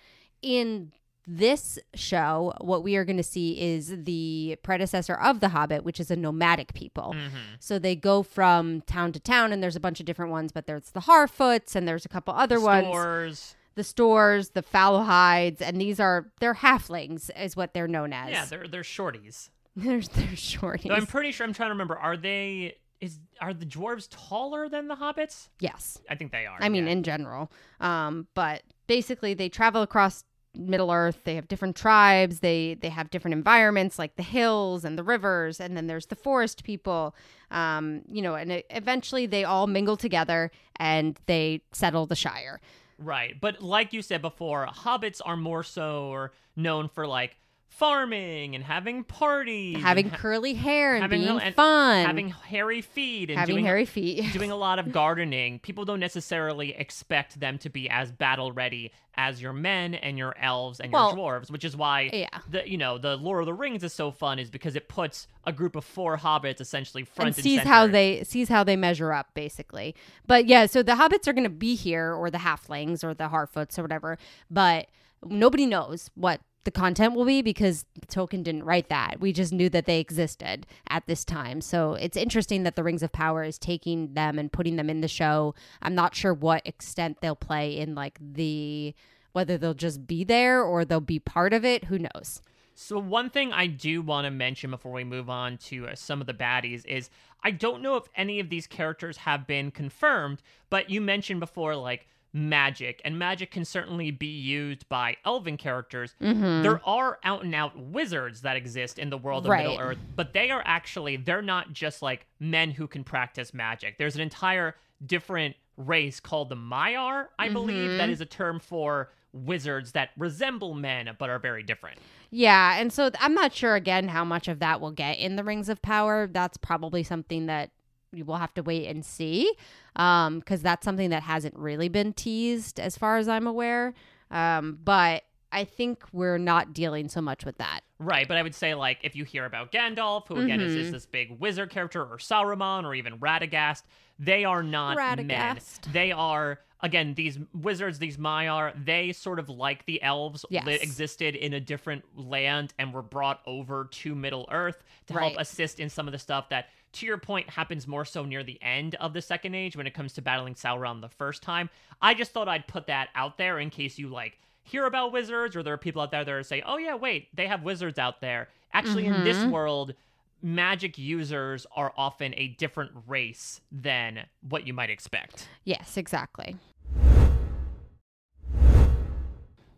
[0.41, 0.93] In
[1.27, 6.01] this show, what we are going to see is the predecessor of The Hobbit, which
[6.01, 7.15] is a nomadic people.
[7.61, 10.67] So they go from town to town, and there's a bunch of different ones, but
[10.67, 12.87] there's the Harfoots, and there's a couple other ones.
[12.87, 13.57] Stoors.
[13.77, 18.31] The Stoors, the Fallowhides, and these are they're halflings, is what they're known as.
[18.31, 19.49] Yeah, they're they're shorties.
[19.77, 20.89] there's they're shorties.
[20.89, 21.97] Though I'm pretty sure I'm trying to remember.
[21.97, 25.49] Are they is are the dwarves taller than the hobbits?
[25.59, 26.57] yes, I think they are.
[26.61, 26.93] I mean yeah.
[26.93, 27.51] in general.
[27.81, 31.21] Um, but basically they travel across Middle Earth.
[31.25, 32.41] They have different tribes.
[32.41, 36.17] They they have different environments like the hills and the rivers, and then there's the
[36.17, 37.15] forest people.
[37.51, 42.61] Um, you know, and eventually they all mingle together and they settle the Shire.
[42.99, 43.41] Right.
[43.41, 47.37] But like you said before, hobbits are more so known for like
[47.77, 52.81] farming and having parties, having ha- curly hair and having being and fun, having hairy
[52.81, 54.25] feet, and having doing hairy feet.
[54.33, 58.93] doing a lot of gardening, people don't necessarily expect them to be as battle ready
[59.17, 62.29] as your men and your elves and Well, your dwarves, which is why yeah.
[62.49, 65.27] the you know the Lord of the Rings is so fun is because it puts
[65.45, 67.71] a group of four hobbits essentially front and and, sees center.
[67.71, 69.95] how they sees how they measure up basically
[70.27, 73.29] but yeah so the hobbits are going to be here or the halflings or the
[73.29, 74.19] harfoots or whatever
[74.51, 74.87] but
[75.25, 79.21] nobody knows what the content will be because Tolkien didn't write that.
[79.21, 81.61] We just knew that they existed at this time.
[81.61, 85.01] So it's interesting that the Rings of Power is taking them and putting them in
[85.01, 85.55] the show.
[85.83, 88.95] I'm not sure what extent they'll play in like the
[89.33, 91.85] whether they'll just be there or they'll be part of it.
[91.85, 92.41] Who knows?
[92.77, 96.21] So one thing I do want to mention before we move on to uh, some
[96.21, 97.11] of the baddies is
[97.43, 101.77] I don't know if any of these characters have been confirmed, but you mentioned before
[101.77, 106.15] like magic and magic can certainly be used by elven characters.
[106.21, 106.63] Mm-hmm.
[106.63, 109.63] There are out and out wizards that exist in the world of Right.
[109.63, 113.97] Middle Earth, but they are actually they're not just like men who can practice magic.
[113.99, 114.75] There's an entire
[115.07, 118.13] different race called the Maiar, I believe, that mm-hmm.
[118.13, 121.99] is a term for wizards that resemble men but are very different.
[122.31, 125.45] Yeah, and so I'm not sure again how much of that we'll get in the
[125.45, 126.27] Rings of Power.
[126.27, 127.71] That's probably something that
[128.15, 129.53] we will have to wait and see,
[129.97, 133.93] um, because that's something that hasn't really been teased as far as I'm aware.
[134.31, 137.81] Um, but I think we're not dealing so much with that.
[137.99, 140.93] Right, but I would say like if you hear about Gandalf, who again is, is
[140.93, 143.83] this big wizard character, or Saruman, or even Radagast,
[144.19, 145.59] they are not men.
[145.93, 148.73] They are again these wizards, these Maiar.
[148.85, 150.67] They sort of like the elves, Yes.
[150.67, 155.29] li- existed in a different land and were brought over to Middle Earth to Right.
[155.29, 156.67] help assist in some of the stuff that.
[156.95, 159.95] To your point, happens more so near the end of the Second Age when it
[159.95, 161.69] comes to battling Sauron the first time.
[162.01, 165.57] I just thought I'd put that out there in case you like hear about wizards
[165.57, 167.99] or there are people out there that are say, oh yeah, wait, they have wizards
[167.99, 168.49] out there.
[168.73, 169.51] Actually, in this mm-hmm.
[169.51, 169.95] world,
[170.43, 175.49] magic users are often a different race than what you might expect.
[175.65, 176.57] Yes, exactly.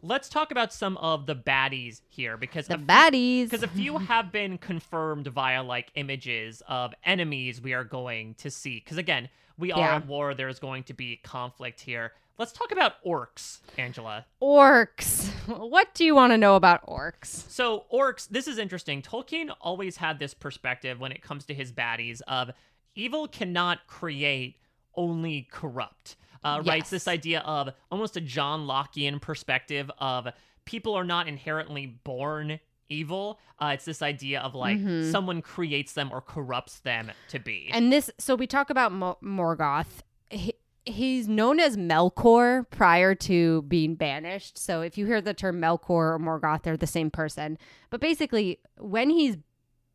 [0.06, 3.44] Let's talk about some of the baddies here because The a few- baddies.
[3.50, 8.50] Because a few have been confirmed via like images of enemies we are going to
[8.50, 8.76] see.
[8.76, 9.96] Because again, we are Yeah.
[9.96, 10.34] at war.
[10.34, 12.12] There's going to be conflict here.
[12.38, 14.26] Let's talk about orcs, Angela.
[14.42, 15.30] orcs.
[15.46, 17.26] What do you want to know about orcs?
[17.26, 19.00] So, orcs, this is interesting.
[19.00, 22.50] Tolkien always had this perspective when it comes to his baddies of
[22.96, 24.56] evil cannot create,
[24.96, 26.16] only corrupt.
[26.46, 26.90] Uh, Yes.
[26.90, 30.28] this idea of almost a John Lockean perspective of
[30.64, 33.40] people are not inherently born evil.
[33.58, 34.78] Uh, it's this idea of like
[35.10, 37.66] someone creates them or corrupts them to be.
[37.68, 37.76] Mm-hmm.
[37.78, 40.02] And this, so we talk about Mo- Morgoth.
[40.30, 40.54] He,
[40.84, 44.56] he's known as Melkor prior to being banished.
[44.58, 47.58] So if you hear the term Melkor or Morgoth, they're the same person.
[47.90, 49.36] But basically, when he's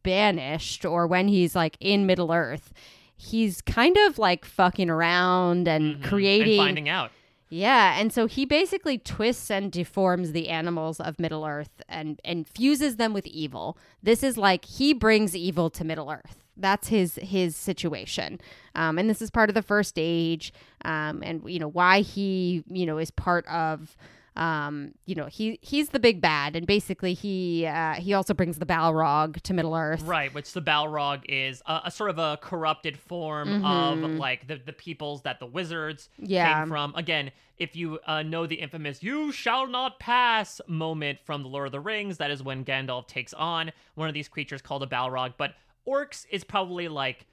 [0.04, 2.74] banished or when he's like in Middle Earth,
[3.22, 6.04] he's kind of like fucking around and Mhm.
[6.04, 6.60] creating.
[6.60, 7.12] and finding out.
[7.54, 12.48] Yeah, and so he basically twists and deforms the animals of Middle Earth and and
[12.48, 13.78] fuses them with evil.
[14.02, 16.38] This is like he brings evil to Middle Earth.
[16.56, 18.40] That's his his situation,
[18.76, 20.54] um, and this is part of the first age,
[20.86, 23.96] um, and you know why he you know is part of.
[24.36, 28.60] Um, you know he he's the big bad, and basically he uh, he also brings
[28.60, 30.02] the Balrog to Middle Earth.
[30.04, 34.56] Right, which the Balrog is a, a sort of a corrupted form of like the,
[34.65, 36.32] the peoples that the wizards Mm-hmm.
[36.32, 36.60] Yeah.
[36.60, 36.94] came from.
[36.96, 41.67] Again, if you uh, know the infamous "You shall not pass" moment from the Lord
[41.67, 44.88] of the Rings, that is when Gandalf takes on one of these creatures called a
[44.88, 45.34] Balrog.
[45.38, 47.26] But orcs is probably like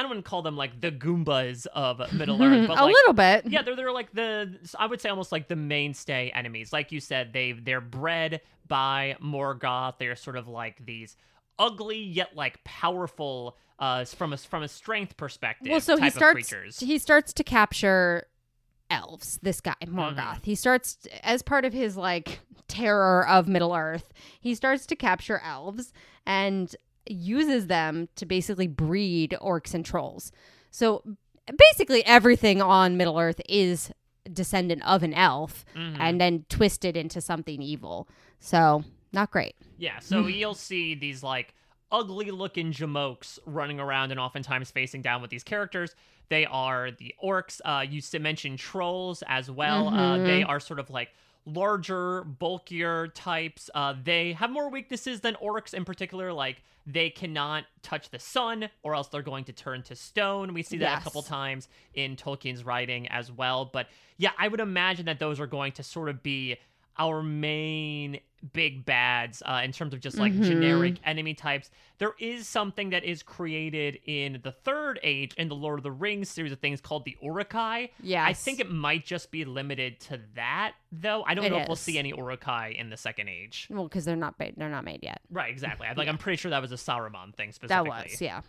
[0.00, 2.94] I don't want to call them like the Goombas of Middle Earth, but a like,
[2.94, 3.46] little bit.
[3.46, 6.72] yeah, they're they're like the I would say almost like the mainstay enemies.
[6.72, 9.98] Like you said, they they're bred by Morgoth.
[9.98, 11.16] They're sort of like these
[11.58, 16.50] ugly yet like powerful uh from a from a strength perspective well so he starts
[16.80, 18.24] he starts to capture
[18.90, 20.42] elves this guy morgoth Mm-hmm.
[20.44, 24.10] he starts as part of his like terror of middle earth
[24.40, 25.92] he starts to capture elves
[26.26, 26.74] and
[27.10, 30.32] uses them to basically breed orcs and trolls
[30.70, 31.02] so
[31.58, 33.90] basically everything on middle earth is
[34.32, 36.00] descendant of an elf Mm-hmm.
[36.00, 41.54] and then twisted into something evil so not great Yeah, so you'll see these like
[41.92, 45.96] ugly looking jamokes running around and oftentimes facing down with these characters.
[46.28, 47.60] They are the orcs.
[47.64, 49.88] Uh, you s- mentioned trolls as well.
[49.88, 51.08] Uh, they are sort of like
[51.46, 53.70] larger, bulkier types.
[53.74, 56.32] Uh, they have more weaknesses than orcs in particular.
[56.32, 60.54] Like they cannot touch the sun, or else they're going to turn to stone.
[60.54, 63.64] We see that a couple times in Tolkien's writing as well.
[63.64, 66.56] But yeah, I would imagine that those are going to sort of be
[67.00, 68.20] our main
[68.52, 70.44] big bads uh, in terms of just like Mhm.
[70.44, 71.70] generic enemy types.
[71.98, 75.90] There is something that is created in the third age in the Lord of the
[75.92, 77.90] Rings series of things called the Uruk-hai.
[78.02, 81.22] Yeah, I think it might just be limited to that, though.
[81.26, 83.66] I don't It know if we'll see any Uruk-hai in the second age.
[83.70, 84.54] Well, because they're not made.
[84.56, 85.20] They're not made yet.
[85.30, 85.86] Right, exactly.
[85.86, 87.90] I'm like I'm pretty sure that was a Saruman thing specifically.
[87.90, 88.40] That was, yeah.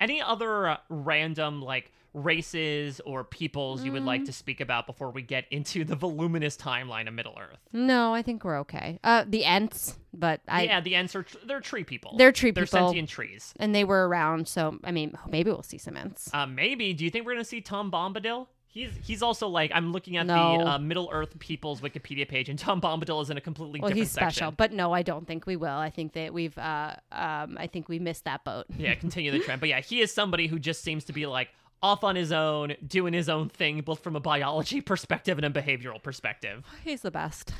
[0.00, 4.26] Any other uh, random like races or peoples you would like Mm.
[4.26, 7.58] to speak about before we get into the voluminous timeline of Middle Earth?
[7.72, 8.98] No, I think we're okay.
[9.04, 12.14] Uh, the Ents, but I yeah, the Ents are tr- they're tree people.
[12.16, 12.62] They're tree people.
[12.62, 12.88] They're people.
[12.88, 13.54] sentient trees.
[13.60, 16.28] and they were around, so I mean, maybe we'll see some Ents.
[16.34, 16.92] Uh, maybe.
[16.94, 18.48] Do you think we're gonna see Tom Bombadil?
[18.72, 20.58] He's he's also like I'm looking at No.
[20.58, 23.88] the uh, Middle Earth people's Wikipedia page, and Tom Bombadil is in a completely Well,
[23.88, 24.54] different he's special, section.
[24.56, 25.76] but no, I don't think we will.
[25.76, 28.66] I think that we've, uh, um, I think we missed that boat.
[28.78, 29.58] yeah, continue the trend.
[29.60, 31.48] But yeah, he is somebody who just seems to be like
[31.82, 35.50] off on his own, doing his own thing, both from a biology perspective and a
[35.62, 36.64] behavioral perspective.
[36.84, 37.52] He's the best.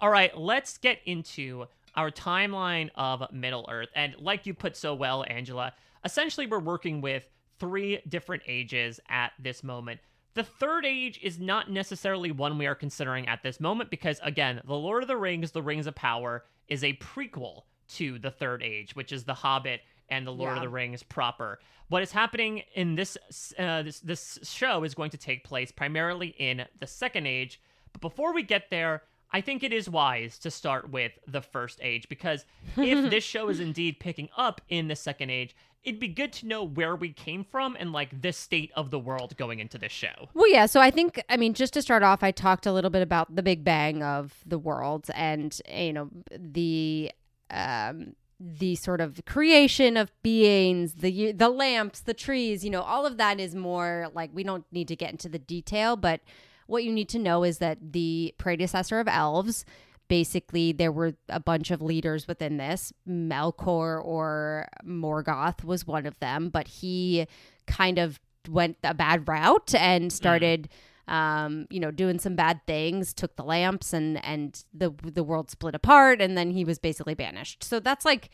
[0.00, 3.88] All right, let's get into our timeline of Middle Earth.
[3.94, 5.72] And like you put so well, Angela,
[6.04, 7.24] essentially we're working with
[7.60, 10.00] three different ages at this moment.
[10.34, 14.60] The third age is not necessarily one we are considering at this moment because, again,
[14.64, 17.62] The Lord of the Rings, The Rings of Power, is a prequel
[17.94, 21.58] to the third age, which is The Hobbit and The Lord of the Rings proper.
[21.88, 23.16] What is happening in this
[23.58, 27.60] uh, this this show is going to take place primarily in the second age.
[27.92, 29.02] But before we get there,
[29.32, 32.44] I think it is wise to start with the first age because
[32.76, 35.54] if this show is indeed picking up in the second age,
[35.84, 38.98] it'd be good to know where we came from and like the state of the
[38.98, 40.28] world going into this show.
[40.34, 40.66] Well, yeah.
[40.66, 43.34] So I think, I mean, just to start off, I talked a little bit about
[43.34, 47.12] the Big Bang of the world and, you know, the,
[47.50, 53.04] um, the sort of creation of beings, the the lamps, the trees, you know, all
[53.04, 56.20] of that is more like we don't need to get into the detail, but
[56.68, 59.64] what you need to know is that the predecessor of elves
[60.08, 62.92] basically there were a bunch of leaders within this.
[63.08, 67.26] Melkor or morgoth was one of them but he
[67.66, 70.68] kind of went a bad route and started
[71.06, 75.50] um, you know doing some bad things took the lamps and and the the world
[75.50, 77.64] split apart and then he was basically banished.
[77.64, 78.30] So that's like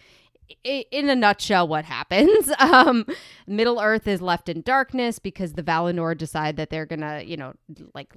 [0.62, 2.50] in a nutshell what happens.
[2.58, 3.06] Um
[3.46, 7.54] middle earth is left in darkness because the valinor decide that they're gonna you know
[7.94, 8.12] like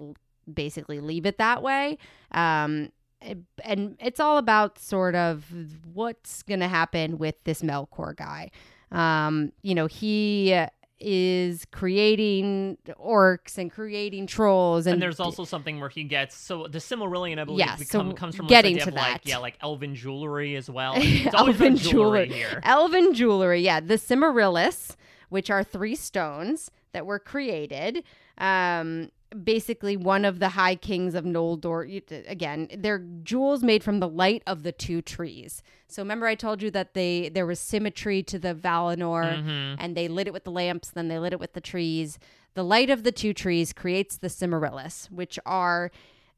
[0.52, 1.98] basically leave it that way.
[2.32, 2.90] Um
[3.22, 5.46] and it's all about sort of
[5.94, 8.50] what's gonna happen with this melkor guy
[8.92, 10.56] um you know he
[11.00, 16.66] is creating orcs and creating trolls and, And, there's also something where he gets so
[16.68, 19.28] the Silmarillion, I believe, Yeah, become, so comes from getting to of like that.
[19.28, 20.94] yeah, like elven jewelry as well.
[20.98, 22.62] It's elven jewelry jewelry here.
[22.64, 24.96] elven jewelry yeah the Silmarils,
[25.30, 28.04] which are three stones that were created
[28.40, 29.12] um
[29.44, 32.02] basically one of the high kings of Noldor.
[32.28, 35.62] Again they're jewels made from the light of the two trees.
[35.88, 39.76] So remember I told you that they there was symmetry to the Valinor Mhm.
[39.80, 42.20] and they lit it with the lamps then they lit it with the trees.
[42.54, 45.92] The light of the two trees creates the Silmarils, which are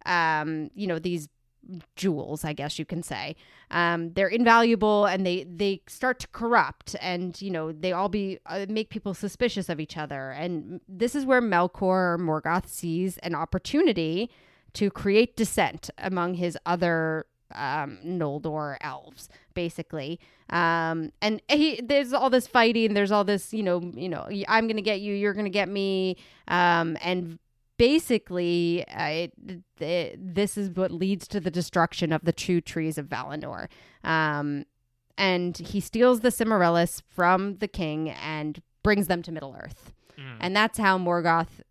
[0.05, 1.29] um you know these
[1.95, 3.35] jewels i guess you can say.
[3.71, 8.39] Um they're invaluable and they they start to corrupt and you know they all be
[8.47, 10.31] uh, make people suspicious of each other.
[10.31, 14.31] And this is where melkor or morgoth sees an opportunity
[14.73, 20.19] to create dissent among his other um noldor elves basically.
[20.49, 24.67] Um and he there's all this fighting there's all this you know you know i'm
[24.67, 27.37] gonna get you you're gonna get me um and
[27.79, 29.33] basically it,
[29.79, 33.67] it, this is what leads to the destruction of the true trees of Valinor.
[34.03, 34.65] Um,
[35.17, 39.93] and he steals the Silmarils from the king and brings them to Middle Earth.
[40.17, 40.37] Mm.
[40.41, 41.61] And that's how Morgoth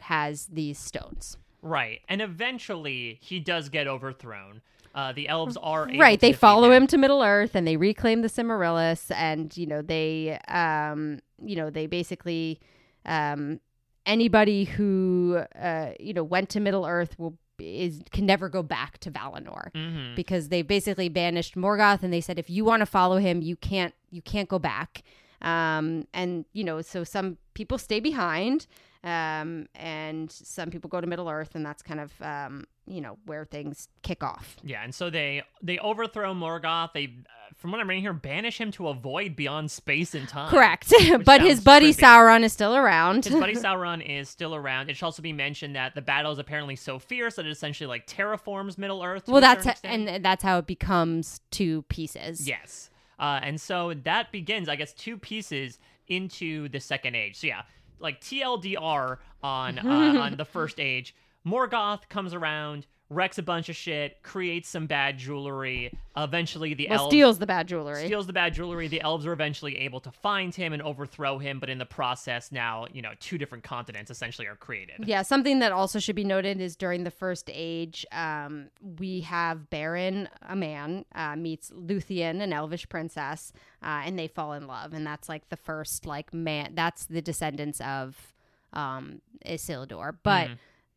[0.00, 1.36] has these stones.
[1.60, 4.62] Right, and eventually he does get overthrown.
[4.94, 8.28] Uh, the elves are right they follow him to middle earth and they reclaim the
[8.28, 12.60] Silmarils and you know they um you know they basically
[13.06, 13.58] um
[14.06, 18.98] anybody who uh you know went to middle earth will is can never go back
[18.98, 20.16] to valinor Mhm.
[20.16, 23.54] because they basically banished morgoth and they said if you want to follow him you
[23.56, 25.02] can't you can't go back
[25.42, 28.66] um and you know so some people stay behind
[29.04, 33.16] um and some people go to middle earth and that's kind of um you know
[33.26, 36.92] where things kick off Yeah, and so they they overthrow Morgoth.
[36.92, 40.28] They, uh, from what I'm reading here, banish him to a void beyond space and
[40.28, 40.50] time.
[40.50, 40.92] Correct.
[41.24, 42.02] but his buddy trippy.
[42.02, 43.24] Sauron is still around.
[43.24, 44.90] His buddy Sauron is still around.
[44.90, 47.86] It should also be mentioned that the battle is apparently so fierce that it essentially
[47.86, 49.28] like terraforms Middle Earth.
[49.28, 52.48] well, that's and that's how it becomes two pieces.
[52.48, 52.90] Yes.
[53.18, 55.78] Uh, and so that begins, I guess, two pieces
[56.08, 57.38] into the second age.
[57.38, 57.62] So yeah,
[58.00, 59.82] like TLDR on uh,
[60.20, 61.14] on the first age,
[61.46, 65.92] Morgoth comes around, wrecks a bunch of shit, creates some bad jewelry.
[66.16, 68.06] Eventually, the Well, elves steals the bad jewelry.
[68.06, 68.88] steals the bad jewelry.
[68.88, 72.50] The elves are eventually able to find him and overthrow him, but in the process,
[72.52, 74.96] now you know two different continents essentially are created.
[75.04, 78.68] Yeah, something that also should be noted is during the first age, um,
[78.98, 84.52] we have Beren, a man, uh, meets Luthien, an elvish princess, uh, and they fall
[84.54, 86.72] in love, and that's like the first like man.
[86.74, 88.32] That's the descendants of
[88.72, 90.48] um, Isildur, but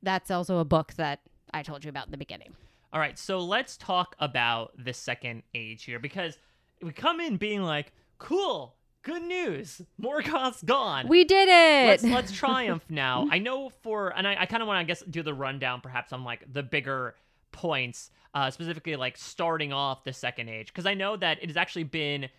[0.05, 1.19] that's also a book that
[1.53, 2.53] I told you about in the beginning.
[2.93, 6.37] All right, so let's talk about the second age here because
[6.81, 11.87] we come in being like, "Cool, good news, Morgoth's gone." We did it.
[11.87, 13.27] let's let's triumph now.
[13.29, 15.81] I know for and I, I kind of want to I guess do the rundown
[15.81, 17.15] perhaps on like the bigger
[17.51, 21.57] points, uh, specifically like starting off the second age because I know that it has
[21.57, 22.29] actually been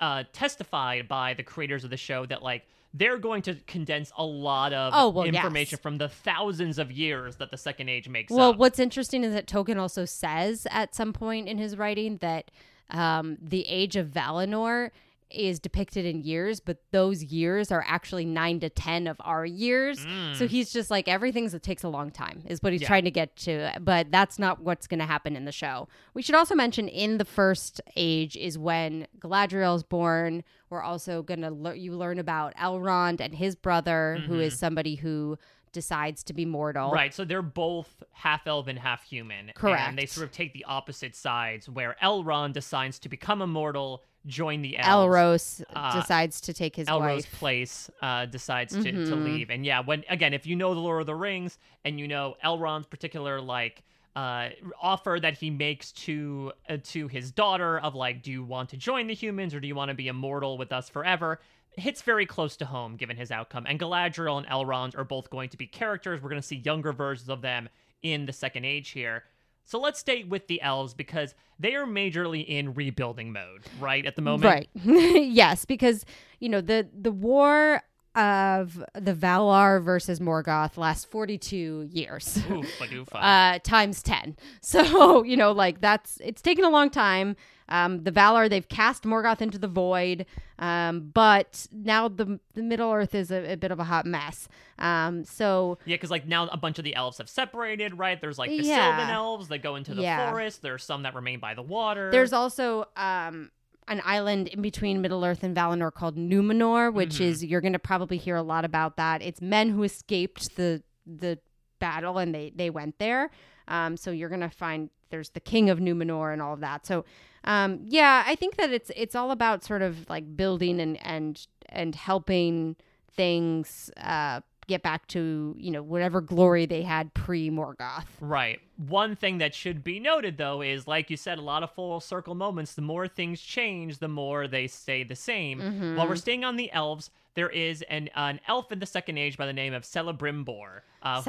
[0.00, 2.64] uh, testified by the creators of the show that like
[2.94, 5.80] they're going to condense a lot of Oh, well, information yes.
[5.82, 8.56] from the thousands of years that the second age makes Well, up.
[8.56, 12.50] what's interesting is that Tolkien also says at some point in his writing that
[12.90, 14.90] um, the age of Valinor
[15.30, 20.04] is depicted in years, but those years are actually nine to ten of our years.
[20.34, 22.82] So he's just like everything's that takes a long time is what he's Mm.
[22.82, 22.88] Yeah.
[22.88, 25.88] trying to get to, but that's not what's going to happen in the show.
[26.14, 30.44] We should also mention in the first age is when Galadriel is born.
[30.70, 34.94] We're also going to learn you learn about Elrond and his brother, who is somebody
[34.94, 35.38] who
[35.72, 36.86] decides to be mortal.
[36.86, 36.94] Mm-hmm.
[36.94, 39.52] Right, so they're both half elven, half human.
[39.54, 39.82] Correct.
[39.88, 44.62] And they sort of take the opposite sides, where Elrond decides to become immortal, join
[44.62, 45.08] the elves.
[45.08, 47.26] Elros Uh, decides to take his Elros wife.
[47.26, 47.36] Mm-hmm.
[47.36, 49.50] Place uh, decides to, to leave.
[49.50, 52.36] And yeah, when again, if you know the Lord of the Rings and you know
[52.44, 53.82] Elrond's particular like
[54.14, 54.48] uh,
[54.80, 58.76] offer that he makes to uh, to his daughter of like, do you want to
[58.76, 61.40] join the humans or do you want to be immortal with us forever?
[61.76, 63.64] Hits very close to home given his outcome.
[63.68, 66.20] And Galadriel and Elrond are both going to be characters.
[66.20, 67.68] We're going to see younger versions of them
[68.02, 69.24] in the Second Age here.
[69.68, 74.06] So let's stay with the elves because they are majorly in rebuilding mode, right?
[74.06, 74.70] At the mm, moment, Right.
[74.74, 76.06] yes, because
[76.40, 77.82] you know the the war
[78.14, 82.38] of the Valar versus Morgoth lasts 42 years.
[82.50, 83.14] Oof, badoofa.
[83.14, 84.36] uh, times 10.
[84.60, 87.36] So, you know, like that's, it's taken a long time.
[87.70, 90.24] Um, the Valar, they've cast Morgoth into the void.
[90.58, 94.48] Um, but now the, the Middle Earth is a, a bit of a hot mess.
[94.78, 98.20] Um, so Yeah, because like now a bunch of the elves have separated, right?
[98.20, 98.96] There's like the Yeah.
[98.96, 100.30] Sylvan elves that go into the Yeah.
[100.30, 100.62] forest.
[100.62, 102.10] There's some that remain by the water.
[102.10, 103.50] there's also, um,
[103.88, 107.78] an island in between Middle Earth and Valinor called Numenor, which is you're going to
[107.78, 109.22] probably hear a lot about that.
[109.22, 111.38] It's men who escaped the the
[111.78, 113.30] battle and they they went there.
[113.66, 116.86] Um, so you're going to find there's the king of Numenor and all of that.
[116.86, 117.04] So
[117.44, 121.46] um, yeah, I think that it's it's all about sort of like building and and
[121.68, 122.76] and helping
[123.12, 128.04] things uh, get back to you know whatever glory they had pre Morgoth.
[128.20, 128.60] Right.
[128.76, 131.98] One thing that should be noted, though, is like you said, a lot of full
[131.98, 132.74] circle moments.
[132.74, 135.58] The more things change, the more they stay the same.
[135.60, 135.96] Mm-hmm.
[135.96, 139.36] While we're staying on the elves, there is an an elf in the Second Age
[139.36, 140.82] by the name of Celebrimbor.
[141.00, 141.22] Uh,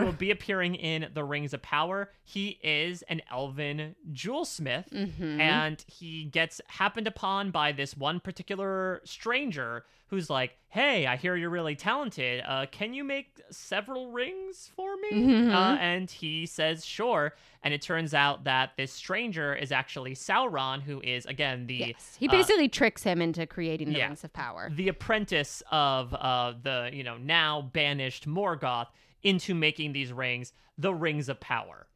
[0.00, 2.10] who will be appearing in the Rings of Power.
[2.24, 5.40] He is an elven jewelsmith, Mm-hmm.
[5.40, 11.36] and he gets happened upon by this one particular stranger who's like, "Hey, I hear
[11.36, 12.42] you're really talented.
[12.46, 15.54] Uh, can you make several rings for me?" Mm-hmm.
[15.54, 20.82] Uh, and he says, "Sure." And it turns out that this stranger is actually Sauron,
[20.82, 24.06] who is again the Yes, he uh, basically tricks him into creating the yeah.
[24.06, 24.70] Rings of Power.
[24.74, 28.88] the apprentice of uh, the you know now banished Morgoth
[29.22, 31.86] into making these rings, the Rings of Power.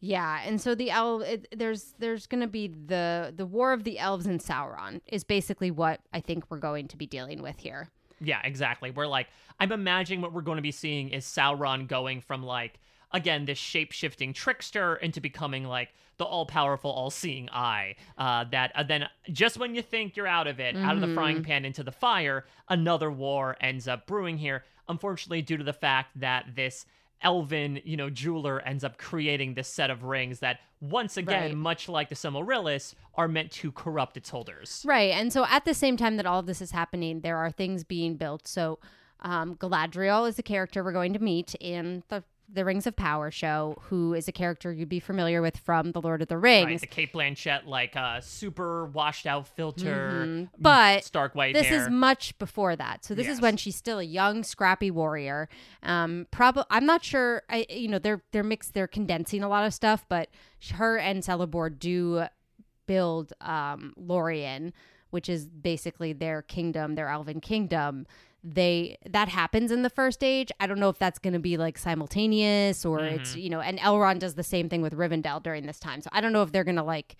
[0.00, 3.84] Yeah, and so the el it, there's there's going to be the the war of
[3.84, 7.58] the elves and Sauron is basically what I think we're going to be dealing with
[7.58, 7.90] here.
[8.20, 8.90] Yeah, exactly.
[8.90, 9.28] We're like,
[9.58, 12.80] I'm imagining what we're going to be seeing is Sauron going from like
[13.12, 17.96] again this shape shifting trickster into becoming like the all powerful, all seeing eye.
[18.16, 21.12] Uh, that uh, then just when you think you're out of it, out of the
[21.14, 24.64] frying pan into the fire, another war ends up brewing here.
[24.88, 26.86] Unfortunately, due to the fact that this
[27.22, 31.56] elven, you know, jeweler ends up creating this set of rings that once again, Right.
[31.56, 34.82] much like the Silmarils, are meant to corrupt its holders.
[34.86, 37.50] Right, and so at the same time that all of this is happening, there are
[37.50, 38.48] things being built.
[38.48, 38.78] So
[39.20, 43.30] um, Galadriel is a character we're going to meet in the the Rings of Power
[43.30, 46.66] show, who is a character you'd be familiar with from The Lord of the Rings.
[46.66, 50.44] Right, the Cate Blanchett, like uh, super washed out filter, Mm-hmm.
[50.58, 51.82] But stark white this hair.
[51.82, 53.04] is much before that.
[53.04, 53.36] So this Yes.
[53.36, 55.48] is when she's still a young, scrappy warrior.
[55.82, 57.42] Um, probably I'm not sure.
[57.48, 58.74] I you know they're they're mixed.
[58.74, 60.28] They're condensing a lot of stuff, but
[60.74, 62.24] her and Celeborn do
[62.86, 64.72] build um Lorien,
[65.10, 68.06] which is basically their kingdom, their elven kingdom.
[68.42, 70.50] They that happens in the first age.
[70.58, 73.78] I don't know if that's going to be like simultaneous or it's you know, and
[73.78, 76.00] Elrond does the same thing with Rivendell during this time.
[76.00, 77.16] So I don't know if they're going to like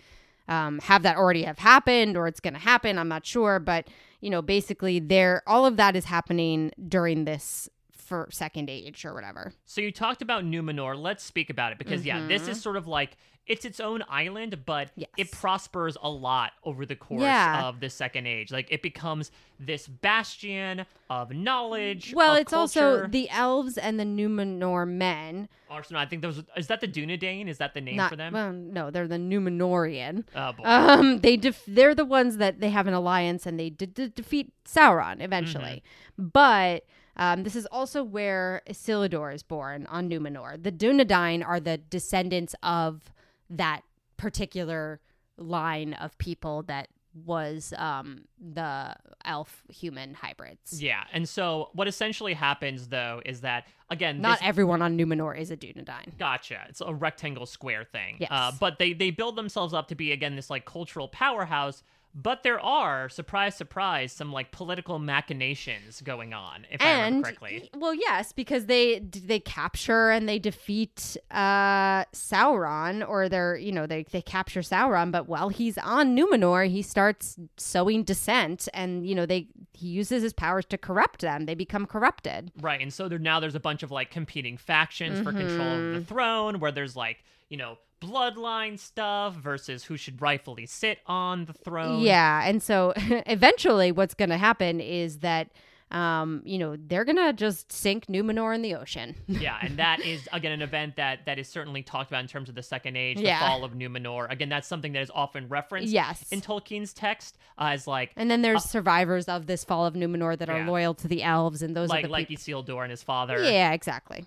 [0.48, 2.98] um, have that already have happened or it's going to happen.
[2.98, 3.88] I'm not sure, but
[4.20, 9.14] you know, basically, there all of that is happening during this for second age or
[9.14, 9.52] whatever.
[9.66, 11.00] So you talked about Numenor.
[11.00, 13.16] Let's speak about it because yeah, this is sort of like
[13.50, 14.90] it's its own island, but.
[14.96, 15.10] Yes.
[15.16, 17.64] it prospers a lot over the course Yeah.
[17.68, 18.50] of the second age.
[18.52, 22.12] Like it becomes this bastion of knowledge.
[22.14, 25.48] Well, of it's also the elves and the Numenor men.
[25.70, 27.48] Or, so I think those is that the Dunedain?
[27.48, 28.32] Is that the name Not for them?
[28.32, 30.24] well, no, they're the Numenorean.
[30.34, 30.62] oh boy.
[30.64, 34.08] Um, they def- they're the ones that they have an alliance and they de- de-
[34.08, 35.82] defeat Sauron eventually.
[36.18, 36.26] Mm-hmm.
[36.32, 36.84] But
[37.16, 40.62] um, this is also where Isildur is born on Numenor.
[40.62, 43.12] The Dunedain are the descendants of
[43.50, 43.82] that
[44.16, 45.00] particular
[45.36, 46.88] line of people that
[47.24, 48.94] was um, the
[49.24, 50.80] elf human hybrids.
[50.80, 55.36] yeah, and so what essentially happens though is that again, Not this, everyone on Numenor
[55.36, 56.16] is a Dunedain.
[56.18, 56.64] Gotcha.
[56.68, 58.16] It's a rectangle square thing.
[58.20, 58.30] Yes.
[58.30, 61.82] Uh, but they they build themselves up to be again this like cultural powerhouse.
[62.12, 67.38] But there are surprise, surprise, some like political machinations going on, if I remember and
[67.38, 67.70] correctly.
[67.76, 73.86] well yes because they they capture and they defeat uh sauron or they're you know
[73.86, 79.14] they, they capture sauron but while he's on numenor he starts sowing dissent and you
[79.14, 82.80] know they he uses his powers to corrupt them they become corrupted Right.
[82.80, 85.94] And so there now there's a bunch of like competing factions for control of Mm-hmm.
[85.94, 91.44] the throne, where there's like you know bloodline stuff versus who should rightfully sit on
[91.44, 92.00] the throne.
[92.00, 95.48] yeah and so eventually what's going to happen is that
[95.90, 99.98] um you know they're going to just sink numenor in the ocean Yeah, and that
[100.00, 102.96] is again an event that that is certainly talked about in terms of the Second
[102.96, 103.40] Age, the Yeah.
[103.40, 104.30] fall of Numenor.
[104.30, 106.24] Again, that's something that is often referenced Yes.
[106.30, 110.38] in Tolkien's text uh, as like and then there's survivors of this fall of numenor
[110.38, 112.90] that are loyal to the elves and those like are the like people Isildur and
[112.92, 113.42] his father.
[113.42, 114.24] yeah exactly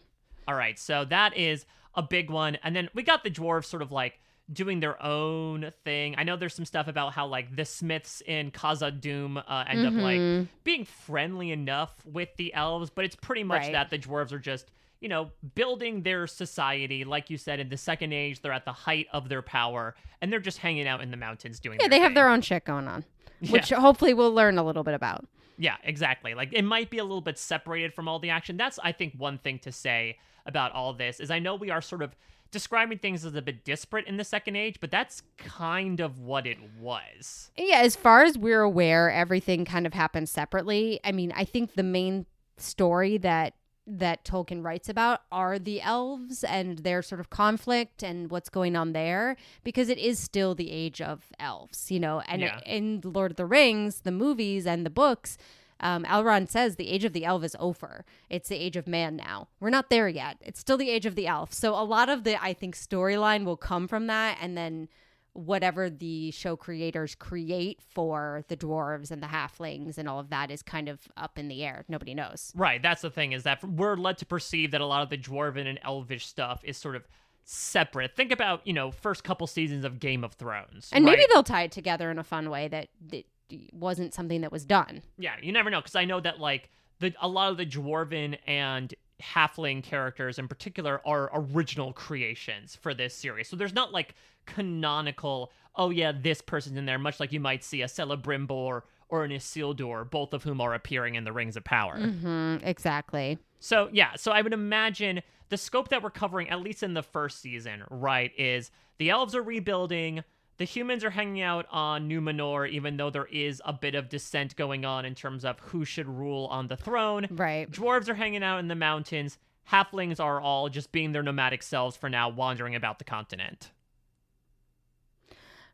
[0.50, 1.66] All right, so that is
[1.96, 4.20] a big one, and then we got the dwarves sort of like
[4.52, 6.16] doing their own thing.
[6.18, 9.94] I know there's some stuff about how like the Smiths in Khazad-dûm uh, end up
[9.94, 10.40] Mm-hmm.
[10.42, 13.72] like being friendly enough with the elves, but it's pretty much Right.
[13.72, 17.04] that the dwarves are just you know building their society.
[17.06, 20.32] Like you said, in the Second Age, they're at the height of their power, and
[20.32, 21.80] they're just hanging out in the mountains doing.
[21.82, 23.06] Yeah, they have their own shit going on,
[23.50, 25.26] which hopefully we'll learn a little bit about.
[25.58, 26.34] Yeah, exactly.
[26.34, 28.58] Like it might be a little bit separated from all the action.
[28.58, 31.82] That's I think one thing to say about all this is I know we are
[31.82, 32.16] sort of
[32.52, 36.46] describing things as a bit disparate in the second age, but that's kind of what
[36.46, 37.50] it was.
[37.58, 41.00] Yeah, as far as we're aware, everything kind of happens separately.
[41.04, 42.26] I mean, I think the main
[42.58, 48.32] story that that Tolkien writes about are the elves and their sort of conflict and
[48.32, 49.36] what's going on there
[49.66, 52.22] because it is still the age of elves, you know.
[52.22, 52.62] And Yeah.
[52.66, 55.38] in Lord of the Rings, the movies and the books,
[55.84, 58.06] um, Elrond says the age of the elf is over.
[58.30, 59.50] It's the age of man now.
[59.60, 60.38] We're not there yet.
[60.42, 61.54] It's still the age of the elf.
[61.54, 64.88] So a lot of the I think storyline will come from that, and then
[65.34, 70.52] whatever the show creators create for the dwarves and the halflings and all of that
[70.52, 71.84] is kind of up in the air.
[71.90, 72.54] Nobody knows.
[72.56, 75.18] Right, that's the thing is that we're led to perceive that a lot of the
[75.18, 77.08] dwarven and elvish stuff is sort of
[77.46, 78.16] separate.
[78.16, 80.90] Think about, you know, first couple seasons of Game of Thrones.
[80.94, 83.26] And maybe they'll tie it together in a fun way that, that
[83.72, 85.02] wasn't something that was done.
[85.18, 86.70] Yeah, you never know because I know that like
[87.00, 92.94] the a lot of the dwarven and halfling characters in particular are original creations for
[92.94, 93.48] this series.
[93.48, 94.16] So there's not like
[94.46, 99.24] canonical, oh yeah, this person's in there, much like you might see a Celebrimbor or
[99.24, 101.98] an Isildur, both of whom are appearing in the Rings of Power.
[101.98, 103.38] Mm, exactly.
[103.60, 107.04] So yeah, so I would imagine the scope that we're covering, at least in the
[107.04, 110.24] first season, right, is the elves are rebuilding.
[110.58, 114.56] The humans are hanging out on Numenor, even though there is a bit of dissent
[114.56, 117.28] going on in terms of who should rule on the throne.
[117.32, 117.70] Right.
[117.70, 119.40] Dwarves are hanging out in the mountains.
[119.72, 123.72] Halflings are all just being their nomadic selves for now, wandering about the continent.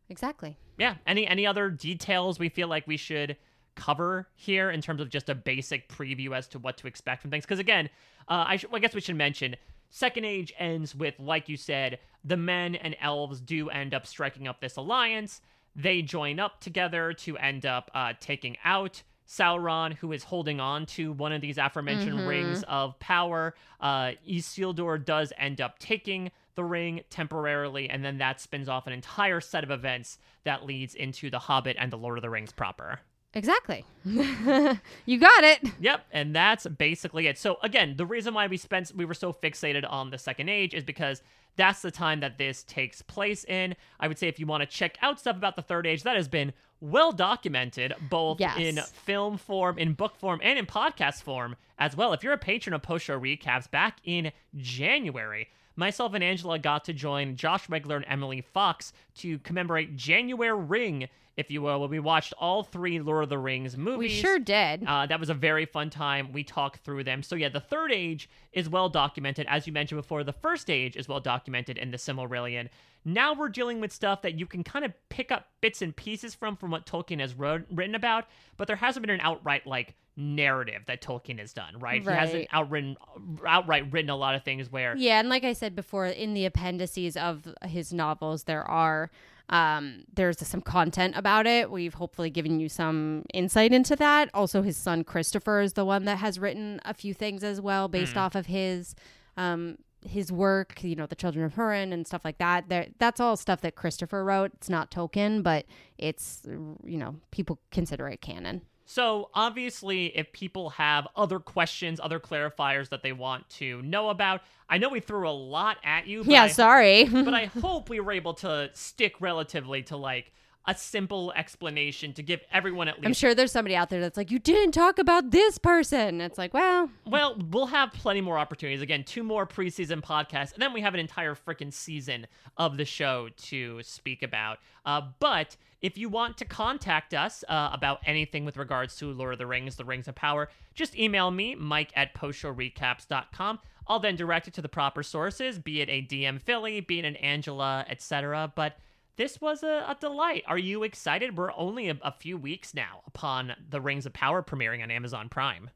[0.07, 0.57] Exactly.
[0.77, 0.95] Yeah.
[1.05, 3.35] Any any other details we feel like we should
[3.75, 7.31] cover here in terms of just a basic preview as to what to expect from
[7.31, 7.45] things?
[7.45, 7.89] Because again,
[8.27, 9.55] uh, I, sh- I guess we should mention
[9.89, 14.47] Second Age ends with, like you said, the men and elves do end up striking
[14.47, 15.41] up this alliance.
[15.75, 20.87] They join up together to end up uh, taking out Sauron, who is holding on
[20.87, 23.53] to one of these aforementioned rings of power.
[23.79, 28.93] Uh, Isildur does end up taking the ring temporarily, and then that spins off an
[28.93, 32.51] entire set of events that leads into The Hobbit and The Lord of the Rings
[32.51, 33.01] proper.
[33.33, 33.85] Exactly.
[34.03, 35.59] you got it.
[35.79, 37.37] Yep, and that's basically it.
[37.37, 40.73] So again, the reason why we spent we were so fixated on the second age
[40.73, 41.21] is because
[41.55, 43.75] that's the time that this takes place in.
[43.99, 46.15] I would say if you want to check out stuff about the third age, that
[46.15, 48.57] has been well documented both Yes.
[48.57, 52.13] in film form, in book form, and in podcast form as well.
[52.13, 55.49] If you're a patron of post show recaps back in January,
[55.79, 61.07] myself and Angela got to join Josh Wigler and Emily Fox to commemorate January Ring,
[61.37, 63.97] if you will, when we watched all three Lord of the Rings movies.
[63.97, 64.83] We sure did.
[64.85, 66.31] Uh, that was a very fun time.
[66.33, 67.23] We talked through them.
[67.23, 69.47] So, yeah, the third age is well documented.
[69.49, 72.69] As you mentioned before, the first age is well documented in the Silmarillion.
[73.05, 76.35] Now we're dealing with stuff that you can kind of pick up bits and pieces
[76.35, 78.25] from from what Tolkien has wrote, written about,
[78.57, 82.01] but there hasn't been an outright like narrative that Tolkien has done, right?
[82.03, 82.47] He hasn't Right.
[82.51, 82.97] outritten,
[83.45, 86.45] outright written a lot of things where Yeah, and like I said before, in the
[86.45, 89.09] appendices of his novels, there are
[89.51, 91.71] um, there's some content about it.
[91.71, 94.29] We've hopefully given you some insight into that.
[94.31, 97.87] Also, his son Christopher is the one that has written a few things as well,
[97.87, 98.93] based off of his
[99.37, 100.83] um, his work.
[100.83, 102.69] You know, the Children of Hurin and stuff like that.
[102.69, 104.51] There, that's all stuff that Christopher wrote.
[104.53, 105.65] It's not Tolkien, but
[105.97, 108.61] it's you know people consider it canon.
[108.91, 114.41] So, obviously, if people have other questions, other clarifiers that they want to know about,
[114.67, 116.23] I know we threw a lot at you.
[116.23, 117.03] But yeah, I, sorry.
[117.07, 120.31] but I hope we were able to stick relatively to like
[120.65, 123.05] a simple explanation to give everyone at least.
[123.05, 126.19] I'm sure there's somebody out there that's like, you didn't talk about this person.
[126.19, 128.81] It's like, well, Well, we'll have plenty more opportunities.
[128.81, 132.25] Again, two more preseason podcasts, and then we have an entire freaking season
[132.57, 134.57] of the show to speak about.
[134.83, 139.33] Uh, but if you want to contact us uh, about anything with regards to Lord
[139.33, 143.59] of the Rings, The Rings of Power, just email me, mike at postshowrecaps.com.
[143.87, 147.05] I'll then direct it to the proper sources, be it a DM Philly, be it
[147.05, 148.51] an Angela, etc.
[148.55, 148.77] But
[149.15, 150.43] this was a, a delight.
[150.47, 151.37] Are you excited?
[151.37, 155.27] We're only a, a few weeks now upon The Rings of Power premiering on Amazon
[155.27, 155.71] Prime.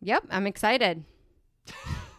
[0.00, 1.04] yep, I'm excited.